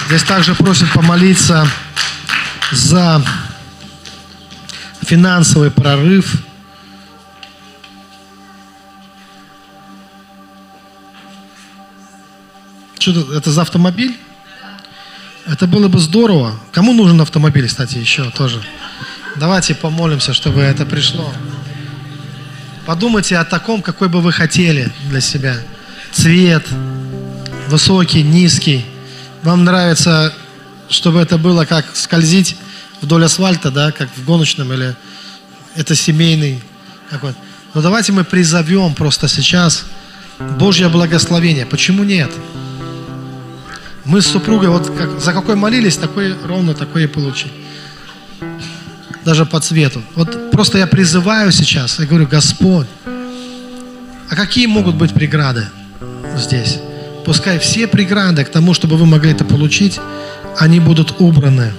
[0.08, 1.66] Здесь также просят помолиться
[2.72, 3.24] за
[5.02, 6.44] финансовый прорыв.
[13.00, 14.18] Что это за автомобиль?
[15.48, 16.60] Это было бы здорово.
[16.72, 18.62] Кому нужен автомобиль, кстати, еще тоже?
[19.38, 21.34] Давайте помолимся, чтобы это пришло.
[22.86, 25.58] Подумайте о таком, какой бы вы хотели для себя.
[26.12, 26.66] Цвет,
[27.70, 28.86] высокий, низкий.
[29.44, 30.34] Вам нравится,
[30.92, 32.58] чтобы это было как скользить
[33.02, 34.96] вдоль асфальта, да, как в гоночном, или
[35.76, 36.62] это семейный
[37.10, 37.38] какой-то.
[37.74, 39.86] Но давайте мы призовем просто сейчас
[40.60, 41.66] Божье благословение.
[41.66, 42.30] Почему нет?
[44.04, 47.54] Мы с супругой вот как, за какой молились, такой ровно такой и получили.
[49.24, 50.02] Даже по цвету.
[50.16, 52.88] Вот просто я призываю сейчас, я говорю, Господь,
[54.30, 55.68] а какие могут быть преграды
[56.36, 56.80] здесь?
[57.26, 60.00] Пускай все преграды к тому, чтобы вы могли это получить,
[60.60, 61.74] они будут убраны.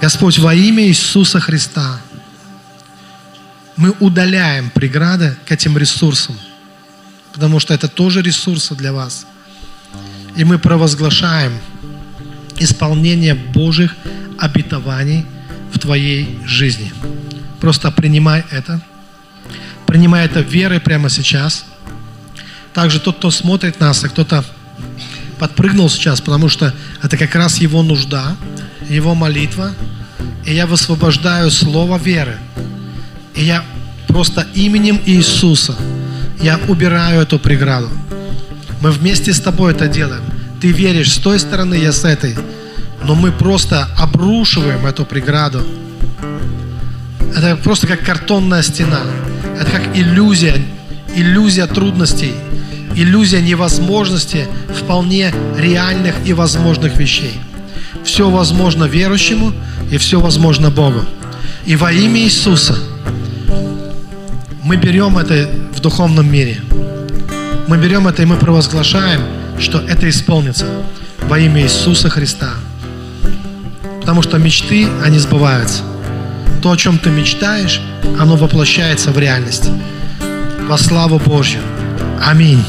[0.00, 2.00] Господь, во имя Иисуса Христа,
[3.76, 6.38] мы удаляем преграды к этим ресурсам,
[7.32, 9.26] потому что это тоже ресурсы для вас.
[10.36, 11.58] И мы провозглашаем
[12.58, 13.96] исполнение Божьих
[14.38, 15.26] обетований
[15.72, 16.92] в твоей жизни.
[17.60, 18.80] Просто принимай это.
[19.86, 21.64] Принимай это верой прямо сейчас–
[22.76, 24.44] также тот, кто смотрит нас, и кто-то
[25.38, 26.72] подпрыгнул сейчас, потому что
[27.02, 28.36] это как раз его нужда,
[28.88, 29.72] его молитва.
[30.44, 32.38] И я высвобождаю слово веры.
[33.34, 33.64] И я
[34.08, 35.74] просто именем Иисуса,
[36.40, 37.90] я убираю эту преграду.
[38.80, 40.22] Мы вместе с тобой это делаем.
[40.60, 42.36] Ты веришь с той стороны, я с этой.
[43.04, 45.66] Но мы просто обрушиваем эту преграду.
[47.36, 49.00] Это просто как картонная стена.
[49.60, 50.62] Это как иллюзия,
[51.14, 52.34] иллюзия трудностей
[52.96, 57.38] иллюзия невозможности вполне реальных и возможных вещей.
[58.02, 59.52] Все возможно верующему
[59.90, 61.02] и все возможно Богу.
[61.66, 62.76] И во имя Иисуса
[64.62, 66.60] мы берем это в духовном мире.
[67.68, 69.20] Мы берем это и мы провозглашаем,
[69.58, 70.66] что это исполнится
[71.28, 72.54] во имя Иисуса Христа.
[74.00, 75.82] Потому что мечты, они сбываются.
[76.62, 77.80] То, о чем ты мечтаешь,
[78.18, 79.68] оно воплощается в реальность.
[80.68, 81.60] Во славу Божью.
[82.20, 82.64] Аминь.